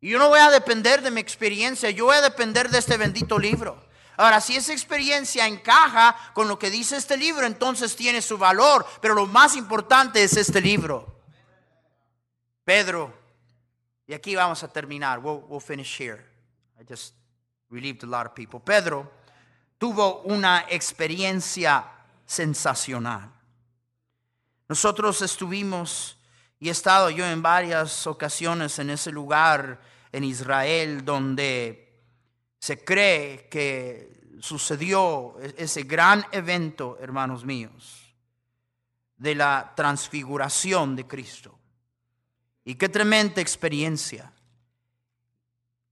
Y 0.00 0.10
yo 0.10 0.18
no 0.18 0.28
voy 0.28 0.38
a 0.38 0.50
depender 0.50 1.02
de 1.02 1.10
mi 1.10 1.20
experiencia, 1.20 1.90
yo 1.90 2.06
voy 2.06 2.16
a 2.16 2.22
depender 2.22 2.70
de 2.70 2.78
este 2.78 2.96
bendito 2.96 3.38
libro. 3.38 3.82
Ahora, 4.16 4.40
si 4.40 4.56
esa 4.56 4.72
experiencia 4.72 5.46
encaja 5.46 6.16
con 6.34 6.48
lo 6.48 6.58
que 6.58 6.70
dice 6.70 6.96
este 6.96 7.16
libro, 7.16 7.46
entonces 7.46 7.96
tiene 7.96 8.20
su 8.20 8.36
valor, 8.36 8.86
pero 9.00 9.14
lo 9.14 9.26
más 9.26 9.56
importante 9.56 10.22
es 10.22 10.36
este 10.36 10.60
libro. 10.60 11.20
Pedro, 12.64 13.12
y 14.06 14.12
aquí 14.12 14.34
vamos 14.34 14.62
a 14.62 14.68
terminar, 14.68 15.20
we'll, 15.20 15.42
we'll 15.48 15.60
finish 15.60 15.98
here. 15.98 16.24
I 16.78 16.84
just 16.84 17.14
relieved 17.70 18.02
a 18.04 18.06
lot 18.06 18.26
of 18.26 18.34
people. 18.34 18.60
Pedro 18.60 19.10
tuvo 19.78 20.22
una 20.24 20.66
experiencia 20.68 21.84
sensacional. 22.26 23.32
Nosotros 24.68 25.22
estuvimos 25.22 26.16
y 26.60 26.68
he 26.68 26.72
estado 26.72 27.08
yo 27.08 27.26
en 27.26 27.40
varias 27.40 28.06
ocasiones 28.06 28.78
en 28.78 28.90
ese 28.90 29.10
lugar 29.10 29.80
en 30.12 30.24
Israel 30.24 31.02
donde 31.06 32.04
se 32.58 32.84
cree 32.84 33.48
que 33.48 34.36
sucedió 34.40 35.36
ese 35.56 35.82
gran 35.84 36.24
evento, 36.32 36.98
hermanos 37.00 37.46
míos, 37.46 38.14
de 39.16 39.34
la 39.34 39.72
transfiguración 39.74 40.96
de 40.96 41.06
Cristo. 41.06 41.58
Y 42.62 42.74
qué 42.74 42.90
tremenda 42.90 43.40
experiencia. 43.40 44.30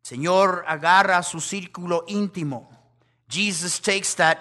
Señor 0.02 0.64
agarra 0.66 1.22
su 1.22 1.40
círculo 1.40 2.04
íntimo. 2.09 2.70
Jesus 3.26 3.81
takes 3.81 4.14
that 4.16 4.38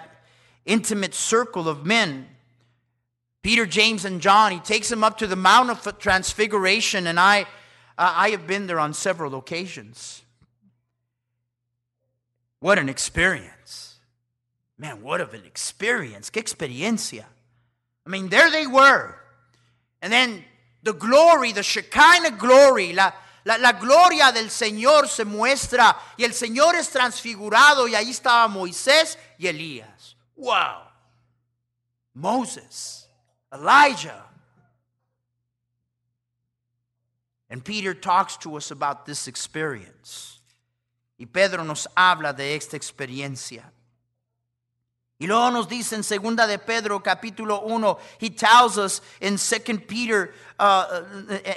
intimate 0.66 1.14
circle 1.14 1.68
of 1.68 1.84
men 1.84 2.37
Peter, 3.42 3.66
James, 3.66 4.04
and 4.04 4.20
John, 4.20 4.52
he 4.52 4.58
takes 4.60 4.88
them 4.88 5.04
up 5.04 5.18
to 5.18 5.26
the 5.26 5.36
Mount 5.36 5.70
of 5.70 5.98
Transfiguration, 5.98 7.06
and 7.06 7.18
I, 7.18 7.42
uh, 7.96 8.12
I 8.14 8.30
have 8.30 8.46
been 8.46 8.66
there 8.66 8.80
on 8.80 8.92
several 8.92 9.34
occasions. 9.36 10.22
What 12.60 12.78
an 12.78 12.88
experience. 12.88 13.98
Man, 14.76 15.02
what 15.02 15.20
of 15.20 15.34
an 15.34 15.44
experience. 15.44 16.30
Qué 16.30 16.40
experiencia. 16.40 17.24
I 18.06 18.10
mean, 18.10 18.28
there 18.28 18.50
they 18.50 18.66
were. 18.66 19.16
And 20.00 20.12
then 20.12 20.44
the 20.82 20.92
glory, 20.92 21.52
the 21.52 21.62
Shekinah 21.62 22.32
glory, 22.38 22.92
la, 22.92 23.12
la, 23.44 23.56
la, 23.56 23.72
gloria 23.72 24.32
del 24.32 24.50
Señor 24.50 25.08
se 25.08 25.24
muestra 25.24 25.96
y 26.16 26.24
el 26.24 26.32
Señor 26.32 26.74
es 26.76 26.90
transfigurado 26.90 27.88
y 27.88 27.94
ahí 27.94 28.10
estaba 28.10 28.48
Moisés 28.48 29.18
y 29.38 29.46
Elías. 29.46 30.16
Wow. 30.36 30.82
Moses. 32.14 33.07
Elijah. 33.52 34.24
And 37.50 37.64
Peter 37.64 37.94
talks 37.94 38.36
to 38.38 38.56
us 38.56 38.70
about 38.70 39.06
this 39.06 39.26
experience. 39.26 40.40
Y 41.18 41.26
Pedro 41.26 41.64
nos 41.64 41.86
habla 41.96 42.32
de 42.36 42.54
esta 42.54 42.76
experiencia. 42.76 43.64
Y 45.20 45.26
luego 45.26 45.50
nos 45.50 45.66
dice 45.66 45.96
en 45.96 46.04
segunda 46.04 46.46
de 46.46 46.58
Pedro 46.58 47.00
capítulo 47.00 47.62
1, 47.64 47.98
he 48.20 48.30
tells 48.30 48.78
us 48.78 49.00
in 49.20 49.36
second 49.36 49.88
Peter, 49.88 50.32
uh, 50.60 51.02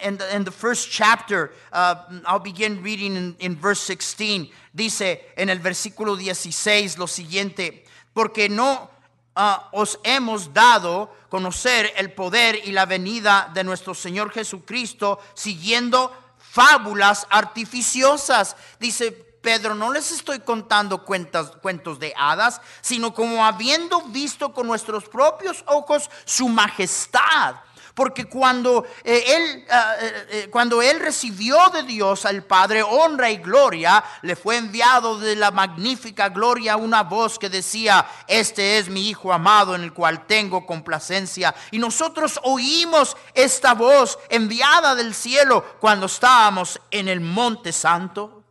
in, 0.04 0.17
the, 0.17 0.36
in 0.36 0.43
the 0.43 0.51
first 0.51 0.89
chapter, 0.89 1.51
uh, 1.71 1.95
I'll 2.25 2.39
begin 2.39 2.82
reading 2.82 3.15
in, 3.15 3.36
in 3.39 3.56
verse 3.56 3.80
16, 3.82 4.49
dice 4.73 5.19
en 5.38 5.49
el 5.49 5.60
versículo 5.60 6.17
16 6.17 6.97
lo 6.97 7.06
siguiente, 7.06 7.84
porque 8.15 8.49
no 8.49 8.89
uh, 9.35 9.61
os 9.71 9.99
hemos 10.03 10.53
dado 10.53 11.13
conocer 11.29 11.93
el 11.97 12.11
poder 12.11 12.59
y 12.63 12.71
la 12.71 12.85
venida 12.85 13.49
de 13.53 13.63
nuestro 13.63 13.93
Señor 13.93 14.31
Jesucristo 14.31 15.19
siguiendo 15.33 16.11
fábulas 16.37 17.27
artificiosas. 17.29 18.55
Dice 18.79 19.11
Pedro, 19.11 19.73
no 19.73 19.91
les 19.91 20.11
estoy 20.11 20.39
contando 20.39 21.03
cuentas, 21.03 21.51
cuentos 21.61 21.99
de 21.99 22.13
hadas, 22.15 22.61
sino 22.81 23.13
como 23.13 23.45
habiendo 23.45 24.01
visto 24.03 24.53
con 24.53 24.67
nuestros 24.67 25.05
propios 25.05 25.63
ojos 25.67 26.09
su 26.25 26.47
majestad 26.47 27.55
porque 27.93 28.25
cuando, 28.25 28.86
eh, 29.04 29.23
él, 29.27 29.65
ah, 29.69 29.95
eh, 29.99 30.27
eh, 30.30 30.47
cuando 30.49 30.82
él 30.82 30.99
recibió 30.99 31.58
de 31.69 31.84
Dios 31.84 32.25
al 32.25 32.43
Padre 32.43 32.84
honra 32.84 33.30
y 33.30 33.38
gloria, 33.38 34.04
le 34.21 34.36
fue 34.36 34.58
enviado 34.58 35.19
de 35.19 35.36
la 35.36 35.51
magnífica 35.51 36.30
gloria 36.30 36.77
una 36.77 37.04
voz 37.04 37.38
que 37.38 37.49
decía, 37.49 38.06
este 38.27 38.77
es 38.77 38.89
mi 38.89 39.10
Hijo 39.10 39.34
amado 39.34 39.75
en 39.75 39.82
el 39.82 39.93
cual 39.93 40.25
tengo 40.25 40.65
complacencia. 40.65 41.54
Y 41.71 41.80
nosotros 41.80 42.39
oímos 42.43 43.17
esta 43.34 43.73
voz 43.73 44.17
enviada 44.30 44.95
del 44.95 45.13
cielo 45.13 45.77
cuando 45.80 46.06
estábamos 46.06 46.80
en 46.91 47.08
el 47.08 47.19
monte 47.19 47.71
santo. 47.71 48.43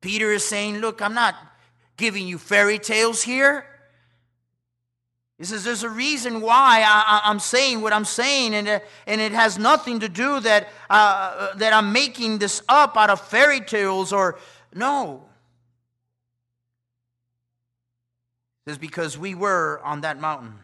Peter 0.00 0.32
is 0.32 0.44
saying, 0.44 0.80
look, 0.80 1.00
I'm 1.00 1.14
not 1.14 1.34
giving 1.96 2.26
you 2.26 2.38
fairy 2.38 2.78
tales 2.78 3.22
here. 3.22 3.71
He 5.42 5.46
says, 5.46 5.64
There's 5.64 5.82
a 5.82 5.90
reason 5.90 6.40
why 6.40 6.84
I, 6.86 7.28
am 7.28 7.40
saying 7.40 7.80
what 7.80 7.92
I'm 7.92 8.04
saying, 8.04 8.54
and, 8.54 8.68
uh, 8.68 8.78
and 9.08 9.20
it 9.20 9.32
has 9.32 9.58
nothing 9.58 9.98
to 9.98 10.08
do 10.08 10.38
that, 10.38 10.68
uh, 10.88 10.92
uh, 10.92 11.54
that 11.56 11.72
I'm 11.72 11.92
making 11.92 12.38
this 12.38 12.62
up 12.68 12.96
out 12.96 13.10
of 13.10 13.20
fairy 13.20 13.58
tales 13.58 14.12
or 14.12 14.38
no. 14.72 15.24
It 18.64 18.70
says, 18.70 18.78
Because 18.78 19.18
we 19.18 19.34
were 19.34 19.80
on 19.82 20.02
that 20.02 20.20
mountain, 20.20 20.54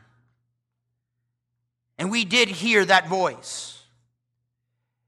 and 1.98 2.08
we 2.08 2.24
did 2.24 2.46
hear 2.46 2.84
that 2.84 3.08
voice. 3.08 3.82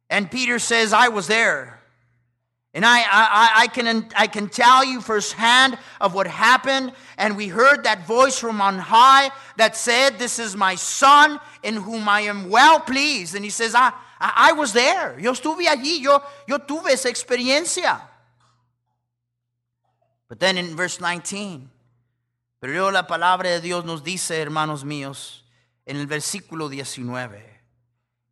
And 0.09 0.29
Peter 0.29 0.59
says, 0.59 0.93
I 0.93 1.11
was 1.11 1.29
there. 1.29 1.80
And 2.73 2.85
I, 2.85 3.01
I, 3.01 3.51
I, 3.63 3.67
can, 3.67 4.09
I 4.17 4.27
can 4.29 4.49
tell 4.49 4.85
you 4.85 5.01
firsthand 5.01 5.77
of 6.01 6.15
what 6.15 6.29
happened. 6.29 6.93
And 7.19 7.37
we 7.37 7.49
heard 7.49 7.83
that 7.85 8.07
voice 8.07 8.39
from 8.39 8.61
on 8.61 8.79
high 8.79 9.31
that 9.57 9.77
said, 9.77 10.19
This 10.19 10.39
is 10.39 10.57
my 10.57 10.77
son 10.77 11.41
in 11.65 11.75
whom 11.75 12.09
I 12.09 12.23
am 12.23 12.49
well 12.49 12.79
pleased. 12.79 13.35
And 13.35 13.45
he 13.45 13.51
says, 13.51 13.75
I, 13.75 13.93
I, 14.21 14.51
I 14.51 14.53
was 14.53 14.73
there. 14.73 15.19
Yo 15.19 15.33
estuve 15.33 15.67
allí. 15.67 16.01
Yo, 16.01 16.23
yo 16.47 16.59
tuve 16.59 16.91
esa 16.93 17.09
experiencia. 17.09 18.01
But 20.29 20.39
then 20.39 20.57
in 20.57 20.77
verse 20.77 21.01
19, 21.01 21.69
Pero 22.61 22.91
la 22.91 23.07
palabra 23.07 23.49
de 23.49 23.61
Dios 23.61 23.87
nos 23.87 24.05
dice, 24.05 24.41
hermanos 24.41 24.85
míos, 24.85 25.45
en 25.87 25.97
el 25.97 26.07
versículo 26.07 26.69
19. 26.69 27.59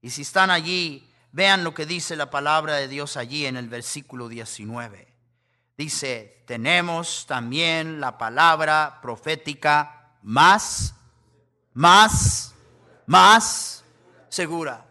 Y 0.03 0.11
si 0.11 0.23
están 0.23 0.51
allí, 0.51 1.08
vean 1.33 1.65
lo 1.65 1.75
que 1.75 1.87
dice 1.87 2.17
la 2.17 2.31
palabra 2.31 2.77
de 2.77 2.89
Dios 2.89 3.17
allí 3.17 3.47
en 3.47 3.57
el 3.57 3.69
versículo 3.69 4.29
19. 4.29 5.15
Dice, 5.77 6.43
tenemos 6.47 7.27
también 7.27 8.01
la 8.01 8.19
palabra 8.19 8.99
profética 9.01 10.17
más, 10.23 10.95
más, 11.75 12.55
más 13.07 13.85
segura. 14.29 14.85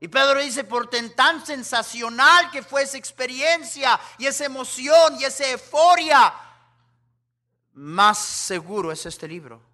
Y 0.00 0.08
Pedro 0.08 0.40
dice, 0.40 0.64
por 0.64 0.88
tan 0.88 1.44
sensacional 1.44 2.50
que 2.50 2.62
fue 2.62 2.82
esa 2.82 2.96
experiencia 2.96 3.98
y 4.16 4.26
esa 4.26 4.46
emoción 4.46 5.16
y 5.18 5.24
esa 5.24 5.48
euforia, 5.50 6.32
más 7.74 8.18
seguro 8.18 8.92
es 8.92 9.04
este 9.06 9.26
libro. 9.26 9.67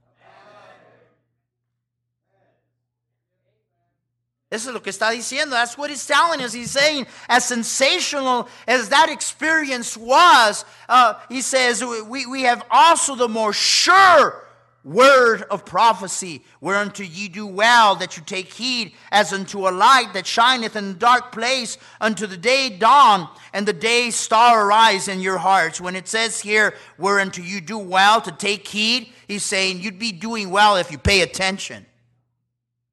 Eso 4.55 4.69
es 4.69 4.75
lo 4.75 4.81
que 4.81 4.93
está 4.93 5.11
diciendo. 5.11 5.51
That's 5.51 5.77
what 5.77 5.91
he's 5.91 6.07
telling 6.07 6.41
us. 6.41 6.53
He's 6.53 6.71
saying, 6.71 7.09
as 7.29 7.45
sensational 7.45 8.49
as 8.69 8.89
that 8.91 9.09
experience 9.11 9.97
was, 9.97 10.65
uh, 10.89 11.15
he 11.29 11.43
says, 11.43 11.85
we, 11.85 12.25
we 12.27 12.43
have 12.43 12.65
also 12.71 13.17
the 13.17 13.29
more 13.29 13.53
sure 13.53 14.47
word 14.85 15.43
of 15.51 15.65
prophecy, 15.65 16.45
whereunto 16.61 17.03
ye 17.03 17.27
do 17.27 17.49
well 17.49 17.97
that 17.97 18.17
you 18.17 18.23
take 18.23 18.53
heed, 18.53 18.93
as 19.11 19.33
unto 19.33 19.67
a 19.67 19.73
light 19.73 20.13
that 20.13 20.25
shineth 20.25 20.77
in 20.77 20.85
a 20.85 20.95
dark 20.95 21.33
place, 21.33 21.77
unto 22.01 22.25
the 22.25 22.37
day 22.37 22.69
dawn 22.69 23.29
and 23.53 23.67
the 23.67 23.73
day 23.73 24.11
star 24.11 24.69
arise 24.69 25.09
in 25.09 25.19
your 25.19 25.39
hearts. 25.39 25.81
When 25.81 25.97
it 25.97 26.07
says 26.07 26.41
here, 26.41 26.75
whereunto 26.97 27.43
you 27.43 27.61
do 27.61 27.79
well 27.79 28.21
to 28.21 28.31
take 28.31 28.69
heed, 28.69 29.09
he's 29.27 29.43
saying 29.43 29.81
you'd 29.81 29.99
be 29.99 30.13
doing 30.13 30.51
well 30.51 30.77
if 30.77 30.93
you 30.93 30.99
pay 30.99 31.23
attention. 31.23 31.87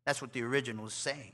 That's 0.07 0.23
what 0.23 0.33
the 0.33 0.41
original 0.41 0.87
is 0.87 0.93
saying. 0.93 1.33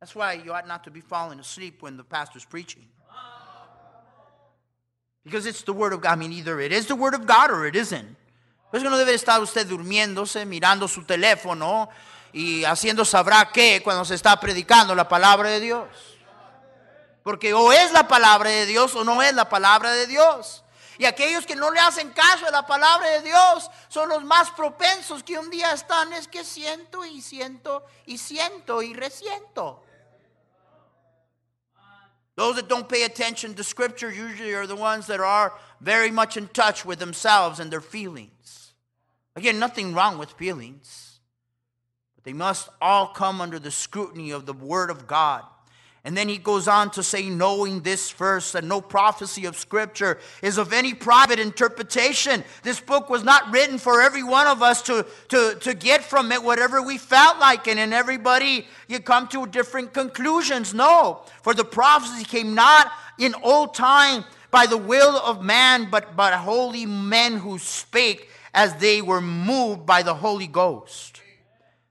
That's 0.00 0.14
why 0.14 0.34
you 0.34 0.52
ought 0.52 0.68
not 0.68 0.84
to 0.84 0.90
be 0.90 1.00
falling 1.00 1.40
asleep 1.40 1.82
when 1.82 1.96
the 1.96 2.04
pastor's 2.04 2.44
preaching. 2.44 2.86
Because 5.24 5.46
it's 5.46 5.62
the 5.62 5.72
Word 5.72 5.92
of 5.92 6.00
God. 6.02 6.12
I 6.12 6.16
mean, 6.16 6.32
either 6.32 6.60
it 6.60 6.72
is 6.72 6.86
the 6.86 6.94
Word 6.94 7.14
of 7.14 7.26
God 7.26 7.50
or 7.50 7.66
it 7.66 7.74
isn't. 7.74 8.16
Por 8.70 8.78
eso 8.80 8.90
no 8.90 8.96
debe 8.96 9.14
estar 9.14 9.40
usted 9.40 9.66
durmiéndose, 9.66 10.44
mirando 10.44 10.86
su 10.86 11.02
teléfono 11.02 11.88
y 12.32 12.64
haciendo 12.64 13.04
sabrá 13.04 13.50
qué 13.52 13.80
cuando 13.82 14.04
se 14.04 14.14
está 14.14 14.38
predicando 14.38 14.94
la 14.94 15.08
palabra 15.08 15.48
de 15.48 15.60
Dios. 15.60 15.88
Porque 17.22 17.54
o 17.54 17.72
es 17.72 17.92
la 17.92 18.06
palabra 18.06 18.50
de 18.50 18.66
Dios 18.66 18.94
o 18.94 19.02
no 19.02 19.22
es 19.22 19.34
la 19.34 19.48
palabra 19.48 19.92
de 19.92 20.06
Dios. 20.06 20.62
Y 20.98 21.04
aquellos 21.04 21.44
que 21.44 21.56
no 21.56 21.70
le 21.70 21.80
hacen 21.80 22.10
caso 22.10 22.46
a 22.46 22.50
la 22.50 22.66
palabra 22.66 23.08
de 23.10 23.22
Dios 23.22 23.70
son 23.88 24.08
los 24.08 24.24
más 24.24 24.50
propensos 24.50 25.22
que 25.22 25.38
un 25.38 25.50
día 25.50 25.72
están, 25.72 26.12
es 26.12 26.28
que 26.28 26.44
siento 26.44 27.04
y 27.04 27.20
siento 27.20 27.84
y 28.06 28.18
siento 28.18 28.82
y 28.82 28.94
resiento. 28.94 29.82
Those 32.36 32.56
that 32.56 32.68
don't 32.68 32.88
pay 32.88 33.04
attention 33.04 33.54
to 33.54 33.64
Scripture 33.64 34.12
usually 34.12 34.52
are 34.52 34.66
the 34.66 34.76
ones 34.76 35.06
that 35.06 35.20
are 35.20 35.54
very 35.80 36.10
much 36.10 36.36
in 36.36 36.48
touch 36.48 36.84
with 36.84 36.98
themselves 36.98 37.58
and 37.58 37.70
their 37.70 37.80
feelings. 37.80 38.74
Again, 39.34 39.58
nothing 39.58 39.94
wrong 39.94 40.18
with 40.18 40.30
feelings, 40.32 41.20
but 42.14 42.24
they 42.24 42.34
must 42.34 42.68
all 42.80 43.08
come 43.08 43.40
under 43.40 43.58
the 43.58 43.70
scrutiny 43.70 44.30
of 44.30 44.44
the 44.44 44.52
Word 44.52 44.90
of 44.90 45.06
God. 45.06 45.44
And 46.06 46.16
then 46.16 46.28
he 46.28 46.38
goes 46.38 46.68
on 46.68 46.92
to 46.92 47.02
say, 47.02 47.28
knowing 47.28 47.80
this 47.80 48.08
first, 48.08 48.52
that 48.52 48.62
no 48.62 48.80
prophecy 48.80 49.44
of 49.44 49.56
Scripture 49.56 50.20
is 50.40 50.56
of 50.56 50.72
any 50.72 50.94
private 50.94 51.40
interpretation. 51.40 52.44
This 52.62 52.78
book 52.78 53.10
was 53.10 53.24
not 53.24 53.50
written 53.50 53.76
for 53.76 54.00
every 54.00 54.22
one 54.22 54.46
of 54.46 54.62
us 54.62 54.82
to, 54.82 55.04
to, 55.30 55.56
to 55.62 55.74
get 55.74 56.04
from 56.04 56.30
it 56.30 56.44
whatever 56.44 56.80
we 56.80 56.96
felt 56.96 57.40
like, 57.40 57.66
and, 57.66 57.80
and 57.80 57.92
everybody 57.92 58.68
you 58.86 59.00
come 59.00 59.26
to 59.28 59.48
different 59.48 59.92
conclusions. 59.94 60.72
No, 60.72 61.22
for 61.42 61.54
the 61.54 61.64
prophecy 61.64 62.22
came 62.22 62.54
not 62.54 62.92
in 63.18 63.34
old 63.42 63.74
time 63.74 64.24
by 64.52 64.66
the 64.66 64.78
will 64.78 65.16
of 65.16 65.42
man, 65.42 65.88
but 65.90 66.14
by 66.14 66.30
holy 66.30 66.86
men 66.86 67.36
who 67.36 67.58
spake 67.58 68.30
as 68.54 68.76
they 68.76 69.02
were 69.02 69.20
moved 69.20 69.84
by 69.84 70.04
the 70.04 70.14
Holy 70.14 70.46
Ghost. 70.46 71.20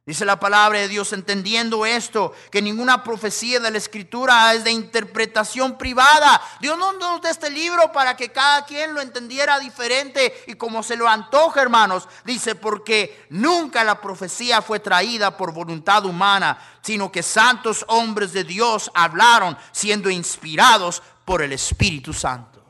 Dice 0.05 0.23
la 0.23 0.39
palabra 0.39 0.77
de 0.77 0.87
Dios 0.87 1.13
entendiendo 1.13 1.83
esto, 1.83 2.31
que 2.51 2.61
ninguna 2.61 3.03
profecía 3.03 3.59
de 3.59 3.71
la 3.71 3.79
escritura 3.79 4.53
es 4.53 4.63
de 4.63 4.69
interpretación 4.69 5.79
privada. 5.79 6.39
Dios 6.59 6.77
no 6.77 6.93
nos 6.93 7.21
da 7.21 7.31
este 7.31 7.49
libro 7.49 7.91
para 7.91 8.15
que 8.15 8.31
cada 8.31 8.65
quien 8.65 8.93
lo 8.93 9.01
entendiera 9.01 9.57
diferente 9.57 10.43
y 10.45 10.53
como 10.53 10.83
se 10.83 10.95
lo 10.95 11.07
antoja, 11.09 11.63
hermanos. 11.63 12.07
Dice, 12.23 12.53
porque 12.53 13.25
nunca 13.31 13.83
la 13.83 13.99
profecía 13.99 14.61
fue 14.61 14.79
traída 14.79 15.35
por 15.35 15.51
voluntad 15.51 16.05
humana, 16.05 16.59
sino 16.81 17.11
que 17.11 17.23
santos 17.23 17.83
hombres 17.87 18.31
de 18.31 18.43
Dios 18.43 18.91
hablaron 18.93 19.57
siendo 19.71 20.11
inspirados 20.11 21.01
por 21.25 21.41
el 21.41 21.51
Espíritu 21.51 22.13
Santo. 22.13 22.63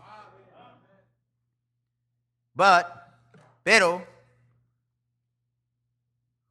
But, 2.53 2.85
pero, 3.61 4.14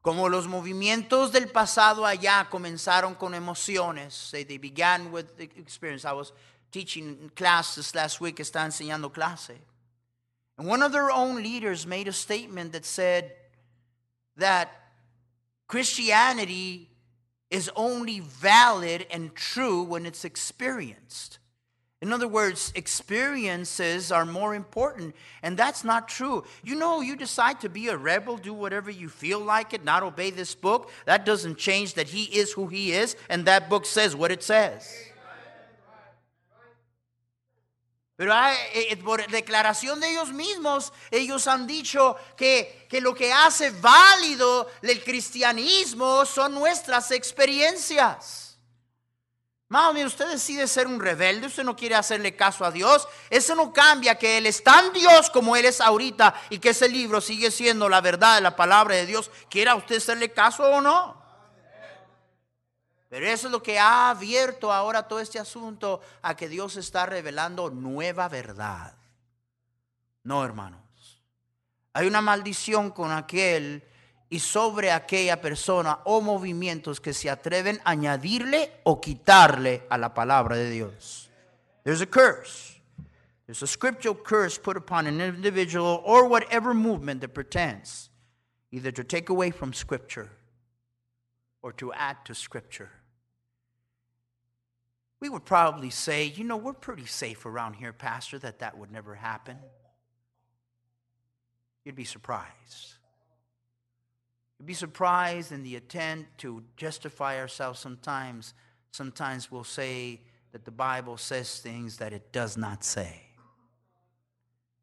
como 0.05 0.29
los 0.29 0.47
movimientos 0.47 1.31
del 1.31 1.47
pasado 1.47 2.05
allá 2.05 2.47
comenzaron 2.47 3.15
con 3.15 3.33
emociones, 3.33 4.29
they 4.29 4.59
began 4.59 5.11
with 5.11 5.35
the 5.37 5.45
experience. 5.57 6.05
I 6.05 6.13
was 6.13 6.31
teaching 6.71 7.31
classes 7.35 7.95
last 7.95 8.21
week, 8.21 8.39
estaba 8.39 8.67
enseñando 8.67 9.11
clase. 9.11 9.57
And 10.59 10.67
one 10.67 10.83
of 10.83 10.91
their 10.91 11.09
own 11.09 11.41
leaders 11.41 11.87
made 11.87 12.07
a 12.07 12.13
statement 12.13 12.73
that 12.73 12.85
said 12.85 13.31
that 14.37 14.69
Christianity 15.67 16.87
is 17.49 17.71
only 17.75 18.19
valid 18.19 19.07
and 19.09 19.33
true 19.33 19.81
when 19.81 20.05
it's 20.05 20.23
experienced. 20.23 21.39
In 22.01 22.11
other 22.11 22.27
words, 22.27 22.73
experiences 22.75 24.11
are 24.11 24.25
more 24.25 24.53
important, 24.53 25.15
and 25.41 25.57
that's 25.57 25.83
not 25.83 26.07
true. 26.07 26.43
You 26.63 26.75
know, 26.75 27.01
you 27.01 27.15
decide 27.15 27.61
to 27.61 27.69
be 27.69 27.87
a 27.87 27.97
rebel, 27.97 28.37
do 28.37 28.53
whatever 28.53 28.91
you 28.91 29.07
feel 29.07 29.39
like 29.39 29.73
it, 29.73 29.83
not 29.83 30.03
obey 30.03 30.29
this 30.29 30.53
book. 30.55 30.91
That 31.05 31.25
doesn't 31.25 31.57
change 31.57 31.93
that 31.93 32.09
he 32.09 32.25
is 32.25 32.51
who 32.51 32.67
he 32.67 32.91
is, 32.91 33.15
and 33.29 33.45
that 33.45 33.69
book 33.69 33.85
says 33.85 34.15
what 34.15 34.31
it 34.31 34.43
says. 34.43 34.93
Pero 38.17 38.31
hay, 38.31 38.55
eh, 38.73 38.87
eh, 38.91 38.97
por 38.97 39.21
declaración 39.27 39.99
de 39.99 40.09
ellos 40.09 40.31
mismos, 40.31 40.93
ellos 41.11 41.47
han 41.47 41.67
dicho 41.67 42.15
que, 42.37 42.85
que 42.89 43.01
lo 43.01 43.13
que 43.13 43.31
hace 43.33 43.71
válido 43.71 44.69
el 44.81 45.03
cristianismo 45.03 46.25
son 46.25 46.53
nuestras 46.53 47.11
experiencias. 47.11 48.44
Mami, 49.67 50.05
usted 50.05 50.29
decide 50.29 50.67
ser 50.67 50.85
un 50.85 50.99
rebelde, 50.99 51.47
usted 51.47 51.63
no 51.63 51.75
quiere 51.75 51.95
hacerle 51.95 52.35
caso 52.35 52.63
a 52.65 52.71
Dios. 52.71 53.07
Eso 53.29 53.55
no 53.55 53.73
cambia 53.73 54.15
que 54.15 54.37
Él 54.37 54.45
es 54.45 54.63
tan 54.63 54.93
Dios 54.93 55.29
como 55.31 55.55
Él 55.55 55.65
es 55.65 55.81
ahorita 55.81 56.35
y 56.49 56.59
que 56.59 56.69
ese 56.69 56.87
libro 56.87 57.19
sigue 57.19 57.49
siendo 57.49 57.89
la 57.89 57.99
verdad 57.99 58.35
de 58.35 58.41
la 58.41 58.55
palabra 58.55 58.95
de 58.95 59.07
Dios. 59.07 59.31
Quiera 59.49 59.75
usted 59.75 59.97
hacerle 59.97 60.31
caso 60.31 60.63
o 60.63 60.81
no. 60.81 61.25
Pero 63.09 63.27
eso 63.27 63.47
es 63.47 63.51
lo 63.51 63.63
que 63.63 63.79
ha 63.79 64.09
abierto 64.09 64.71
ahora 64.71 65.07
todo 65.07 65.19
este 65.19 65.39
asunto 65.39 66.01
a 66.21 66.35
que 66.35 66.49
Dios 66.49 66.75
está 66.75 67.05
revelando 67.05 67.69
nueva 67.69 68.27
verdad. 68.27 68.95
No, 70.23 70.43
hermanos. 70.43 70.81
Hay 71.93 72.07
una 72.07 72.21
maldición 72.21 72.91
con 72.91 73.11
aquel 73.11 73.83
y 74.35 74.39
sobre 74.39 74.91
aquella 74.91 75.39
persona 75.39 75.99
o 76.03 76.19
movimientos 76.19 76.99
que 76.99 77.13
se 77.13 77.29
atreven 77.29 77.79
a 77.85 77.91
añadirle 77.91 78.81
o 78.83 78.99
quitarle 78.99 79.83
a 79.89 79.97
la 79.97 80.13
palabra 80.13 80.57
de 80.57 80.69
Dios. 80.69 81.29
There's 81.85 82.01
a 82.01 82.05
curse. 82.05 82.81
There's 83.45 83.63
a 83.63 83.67
scriptural 83.67 84.13
curse 84.13 84.57
put 84.57 84.75
upon 84.75 85.07
an 85.07 85.21
individual 85.21 86.01
or 86.03 86.27
whatever 86.27 86.73
movement 86.73 87.21
that 87.21 87.33
pretends 87.33 88.09
either 88.71 88.91
to 88.91 89.05
take 89.05 89.29
away 89.29 89.51
from 89.51 89.71
scripture 89.71 90.31
or 91.61 91.71
to 91.71 91.93
add 91.93 92.17
to 92.25 92.35
scripture. 92.35 92.89
We 95.21 95.29
would 95.29 95.45
probably 95.45 95.91
say, 95.91 96.25
you 96.25 96.43
know, 96.43 96.57
we're 96.57 96.73
pretty 96.73 97.05
safe 97.05 97.45
around 97.45 97.75
here, 97.75 97.93
Pastor, 97.93 98.37
that 98.39 98.59
that 98.59 98.77
would 98.77 98.91
never 98.91 99.15
happen. 99.15 99.59
You'd 101.85 101.95
be 101.95 102.03
surprised. 102.03 102.95
You'd 104.59 104.67
be 104.67 104.73
surprised 104.73 105.51
in 105.51 105.63
the 105.63 105.75
attempt 105.75 106.37
to 106.39 106.63
justify 106.77 107.39
ourselves 107.39 107.79
sometimes. 107.79 108.53
Sometimes 108.91 109.51
we'll 109.51 109.65
say 109.65 110.21
that 110.51 110.63
the 110.63 110.71
Bible 110.71 111.17
says 111.17 111.59
things 111.59 111.97
that 111.97 112.13
it 112.13 112.31
does 112.31 112.57
not 112.57 112.83
say. 112.83 113.21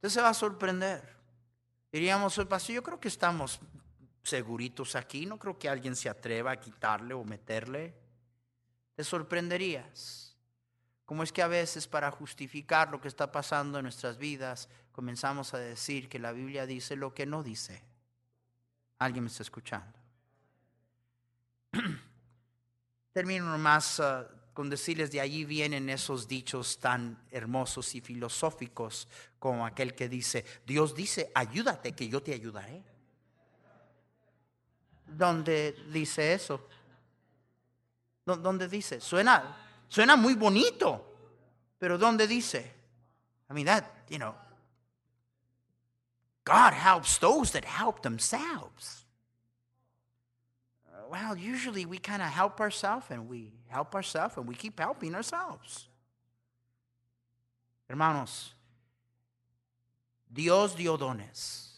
Usted 0.03 0.11
se 0.11 0.21
va 0.21 0.31
a 0.31 0.35
sorprender. 0.35 1.01
Diríamos, 1.93 2.37
pastor, 2.49 2.75
yo 2.75 2.83
creo 2.83 2.99
que 3.01 3.09
estamos 3.09 3.61
seguritos 4.23 4.95
aquí, 4.97 5.27
no 5.27 5.39
creo 5.39 5.59
que 5.59 5.69
alguien 5.69 5.95
se 5.97 6.09
atreva 6.09 6.53
a 6.53 6.61
quitarle 6.61 7.15
o 7.15 7.25
meterle. 7.25 7.95
Te 8.95 9.05
sorprenderías. 9.05 10.37
¿Cómo 11.05 11.23
es 11.23 11.33
que 11.33 11.43
a 11.43 11.49
veces 11.49 11.87
para 11.87 12.11
justificar 12.11 12.91
lo 12.91 13.01
que 13.01 13.09
está 13.09 13.31
pasando 13.31 13.79
en 13.79 13.85
nuestras 13.85 14.17
vidas 14.19 14.69
comenzamos 14.93 15.53
a 15.55 15.59
decir 15.59 16.09
que 16.09 16.19
la 16.19 16.33
Biblia 16.33 16.67
dice 16.67 16.97
lo 16.97 17.13
que 17.15 17.27
no 17.27 17.43
dice? 17.43 17.83
¿Alguien 19.05 19.25
me 19.25 19.31
está 19.31 19.43
escuchando? 19.43 19.99
Termino 23.13 23.47
nomás 23.47 23.99
uh, 23.99 24.25
con 24.53 24.71
decirles 24.71 25.11
de 25.11 25.21
allí 25.21 25.45
vienen 25.45 25.89
esos 25.89 26.29
dichos 26.29 26.79
tan 26.79 27.19
hermosos 27.31 27.95
y 27.95 28.01
filosóficos 28.01 29.09
como 29.39 29.67
aquel 29.67 29.95
que 29.95 30.09
dice, 30.09 30.45
Dios 30.65 30.95
dice, 30.95 31.33
ayúdate 31.35 31.93
que 31.93 32.09
yo 32.09 32.23
te 32.23 32.33
ayudaré. 32.33 32.85
¿Dónde 35.07 35.73
dice 35.91 36.35
eso? 36.35 36.69
¿Dónde 38.25 38.69
dice? 38.69 39.01
Suena, 39.01 39.85
suena 39.89 40.15
muy 40.15 40.35
bonito, 40.35 41.17
pero 41.79 41.99
¿dónde 41.99 42.27
dice? 42.27 42.73
I 43.51 43.55
mean, 43.55 43.67
that, 43.67 43.85
you 44.09 44.19
know, 44.19 44.35
God 46.45 46.73
helps 46.73 47.19
those 47.19 47.53
that 47.53 47.65
help 47.65 48.03
themselves. 48.03 49.05
Well, 51.11 51.37
usually 51.37 51.85
we 51.85 51.99
kind 51.99 52.23
of 52.23 52.29
help 52.29 52.61
ourselves 52.61 53.07
and 53.11 53.29
we 53.29 53.53
help 53.69 53.95
ourselves 53.95 54.37
and 54.37 54.49
we 54.49 54.55
keep 54.55 54.81
helping 54.81 55.15
ourselves. 55.15 55.89
Hermanos, 57.89 58.55
Dios 60.33 60.75
dio 60.75 60.97
dones. 60.97 61.69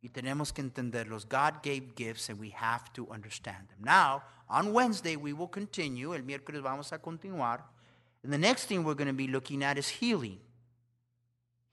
Y 0.00 0.08
tenemos 0.08 0.54
que 0.54 0.62
entenderlos. 0.62 1.28
God 1.28 1.62
gave 1.62 1.96
gifts 1.96 2.28
and 2.28 2.38
we 2.38 2.50
have 2.50 2.92
to 2.92 3.08
understand 3.10 3.68
them. 3.68 3.78
Now, 3.82 4.22
on 4.48 4.72
Wednesday, 4.72 5.16
we 5.16 5.32
will 5.32 5.48
continue. 5.48 6.14
El 6.14 6.22
miércoles 6.22 6.62
vamos 6.62 6.92
a 6.92 6.98
continuar. 6.98 7.62
And 8.22 8.32
the 8.32 8.38
next 8.38 8.66
thing 8.66 8.84
we're 8.84 8.94
going 8.94 9.08
to 9.08 9.12
be 9.12 9.26
looking 9.26 9.64
at 9.64 9.78
is 9.78 9.88
healing. 9.88 10.38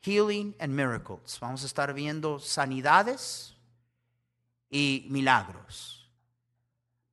Healing 0.03 0.53
and 0.59 0.75
miracles. 0.75 1.37
Vamos 1.39 1.63
a 1.63 1.65
estar 1.65 1.93
viendo 1.93 2.37
sanidades 2.39 3.55
y 4.69 5.07
milagros. 5.09 6.09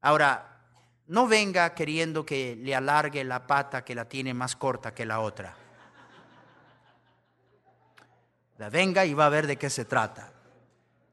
Ahora, 0.00 0.44
no 1.06 1.28
venga 1.28 1.72
queriendo 1.74 2.26
que 2.26 2.56
le 2.56 2.74
alargue 2.74 3.22
la 3.24 3.46
pata 3.46 3.84
que 3.84 3.94
la 3.94 4.06
tiene 4.06 4.34
más 4.34 4.56
corta 4.56 4.92
que 4.92 5.06
la 5.06 5.20
otra. 5.20 5.54
La 8.58 8.70
venga 8.70 9.04
y 9.04 9.14
va 9.14 9.26
a 9.26 9.30
ver 9.30 9.46
de 9.46 9.56
qué 9.56 9.70
se 9.70 9.84
trata. 9.84 10.32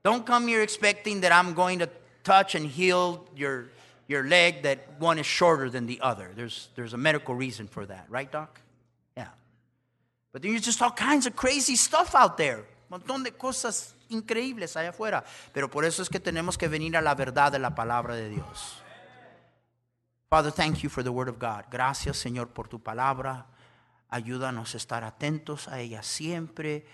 Don't 0.03 0.25
come 0.25 0.47
here 0.47 0.63
expecting 0.63 1.21
that 1.21 1.31
I'm 1.31 1.53
going 1.53 1.79
to 1.79 1.89
touch 2.23 2.55
and 2.55 2.65
heal 2.65 3.25
your, 3.35 3.69
your 4.07 4.23
leg 4.23 4.63
that 4.63 4.99
one 4.99 5.19
is 5.19 5.25
shorter 5.25 5.69
than 5.69 5.85
the 5.85 5.99
other. 6.01 6.31
There's, 6.35 6.69
there's 6.75 6.93
a 6.93 6.97
medical 6.97 7.35
reason 7.35 7.67
for 7.67 7.85
that, 7.85 8.05
right, 8.09 8.31
Doc? 8.31 8.61
But 10.37 10.43
there's 10.43 10.61
just 10.61 10.83
all 10.83 10.91
kinds 10.91 11.25
of 11.25 11.35
crazy 11.35 11.75
stuff 11.75 12.13
out 12.13 12.37
there. 12.37 12.59
Un 12.91 12.99
montón 12.99 13.23
de 13.23 13.31
cosas 13.31 13.95
increíbles 14.07 14.77
allá 14.77 14.89
afuera. 14.89 15.23
Pero 15.51 15.67
por 15.67 15.83
eso 15.83 16.03
es 16.03 16.09
que 16.09 16.19
tenemos 16.19 16.59
que 16.59 16.67
venir 16.67 16.95
a 16.95 17.01
la 17.01 17.15
verdad 17.15 17.51
de 17.51 17.57
la 17.57 17.73
palabra 17.73 18.15
de 18.15 18.29
Dios. 18.29 18.83
Father, 20.29 20.51
thank 20.51 20.83
you 20.83 20.89
for 20.91 21.03
the 21.03 21.09
word 21.09 21.27
of 21.27 21.39
God. 21.39 21.63
Gracias, 21.71 22.17
Señor, 22.17 22.49
por 22.49 22.67
tu 22.67 22.77
palabra. 22.77 23.47
Ayúdanos 24.11 24.75
a 24.75 24.77
estar 24.77 25.03
atentos 25.03 25.67
a 25.69 25.79
ella 25.79 26.03
siempre 26.03 26.85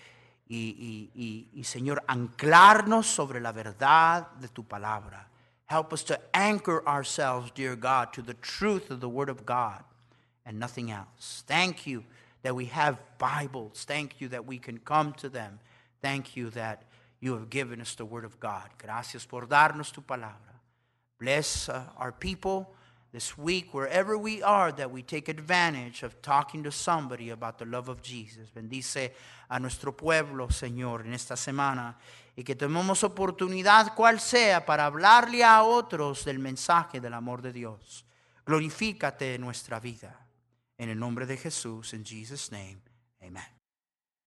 y, 0.47 1.12
y, 1.13 1.49
y, 1.53 1.63
Señor, 1.65 2.01
anclarnos 2.08 3.08
sobre 3.08 3.41
la 3.41 3.51
verdad 3.51 4.32
de 4.39 4.47
tu 4.47 4.63
palabra. 4.63 5.27
Help 5.69 5.91
us 5.91 6.06
to 6.06 6.17
anchor 6.32 6.82
ourselves, 6.88 7.51
dear 7.53 7.75
God, 7.75 8.13
to 8.13 8.21
the 8.21 8.36
truth 8.36 8.89
of 8.89 9.01
the 9.01 9.10
Word 9.10 9.27
of 9.27 9.45
God 9.45 9.84
and 10.45 10.58
nothing 10.58 10.91
else. 10.91 11.43
Thank 11.45 11.86
you 11.86 12.06
that 12.43 12.56
we 12.56 12.65
have 12.65 12.99
Bibles. 13.17 13.86
Thank 13.88 14.21
you 14.21 14.29
that 14.29 14.45
we 14.45 14.60
can 14.60 14.77
come 14.77 15.13
to 15.13 15.29
them. 15.29 15.60
Thank 16.01 16.36
you 16.36 16.49
that 16.51 16.84
you 17.19 17.34
have 17.34 17.49
given 17.49 17.82
us 17.82 17.95
the 17.95 18.06
Word 18.06 18.25
of 18.25 18.39
God. 18.39 18.69
Gracias 18.77 19.25
por 19.25 19.47
darnos 19.47 19.91
tu 19.91 20.01
palabra. 20.01 20.53
Bless 21.19 21.69
uh, 21.69 21.84
our 21.97 22.12
people 22.12 22.75
this 23.13 23.38
week, 23.38 23.73
wherever 23.73 24.17
we 24.17 24.41
are, 24.43 24.71
that 24.73 24.91
we 24.91 25.01
take 25.01 25.29
advantage 25.29 26.03
of 26.03 26.21
talking 26.21 26.63
to 26.63 26.71
somebody 26.71 27.29
about 27.29 27.60
the 27.60 27.65
love 27.65 27.88
of 27.88 28.01
Jesus. 28.01 28.49
Bendice 28.49 29.12
a 29.49 29.60
nuestro 29.60 29.93
pueblo, 29.93 30.47
Señor, 30.49 31.06
en 31.06 31.13
esta 31.13 31.38
semana 31.38 31.95
y 32.36 32.43
que 32.43 32.56
tomemos 32.56 33.03
oportunidad, 33.03 33.93
cual 33.95 34.19
sea, 34.19 34.65
para 34.65 34.86
hablarle 34.86 35.43
a 35.43 35.63
otros 35.63 36.25
del 36.25 36.39
mensaje 36.39 36.99
del 36.99 37.13
amor 37.13 37.41
de 37.41 37.53
Dios. 37.53 38.03
Glorifícate 38.45 39.36
en 39.36 39.41
nuestra 39.41 39.79
vida. 39.79 40.22
En 40.77 40.89
el 40.89 40.99
nombre 40.99 41.25
de 41.25 41.38
Jesús, 41.38 41.93
in 41.93 42.03
Jesus' 42.03 42.51
name, 42.51 42.81
amen. 43.21 43.62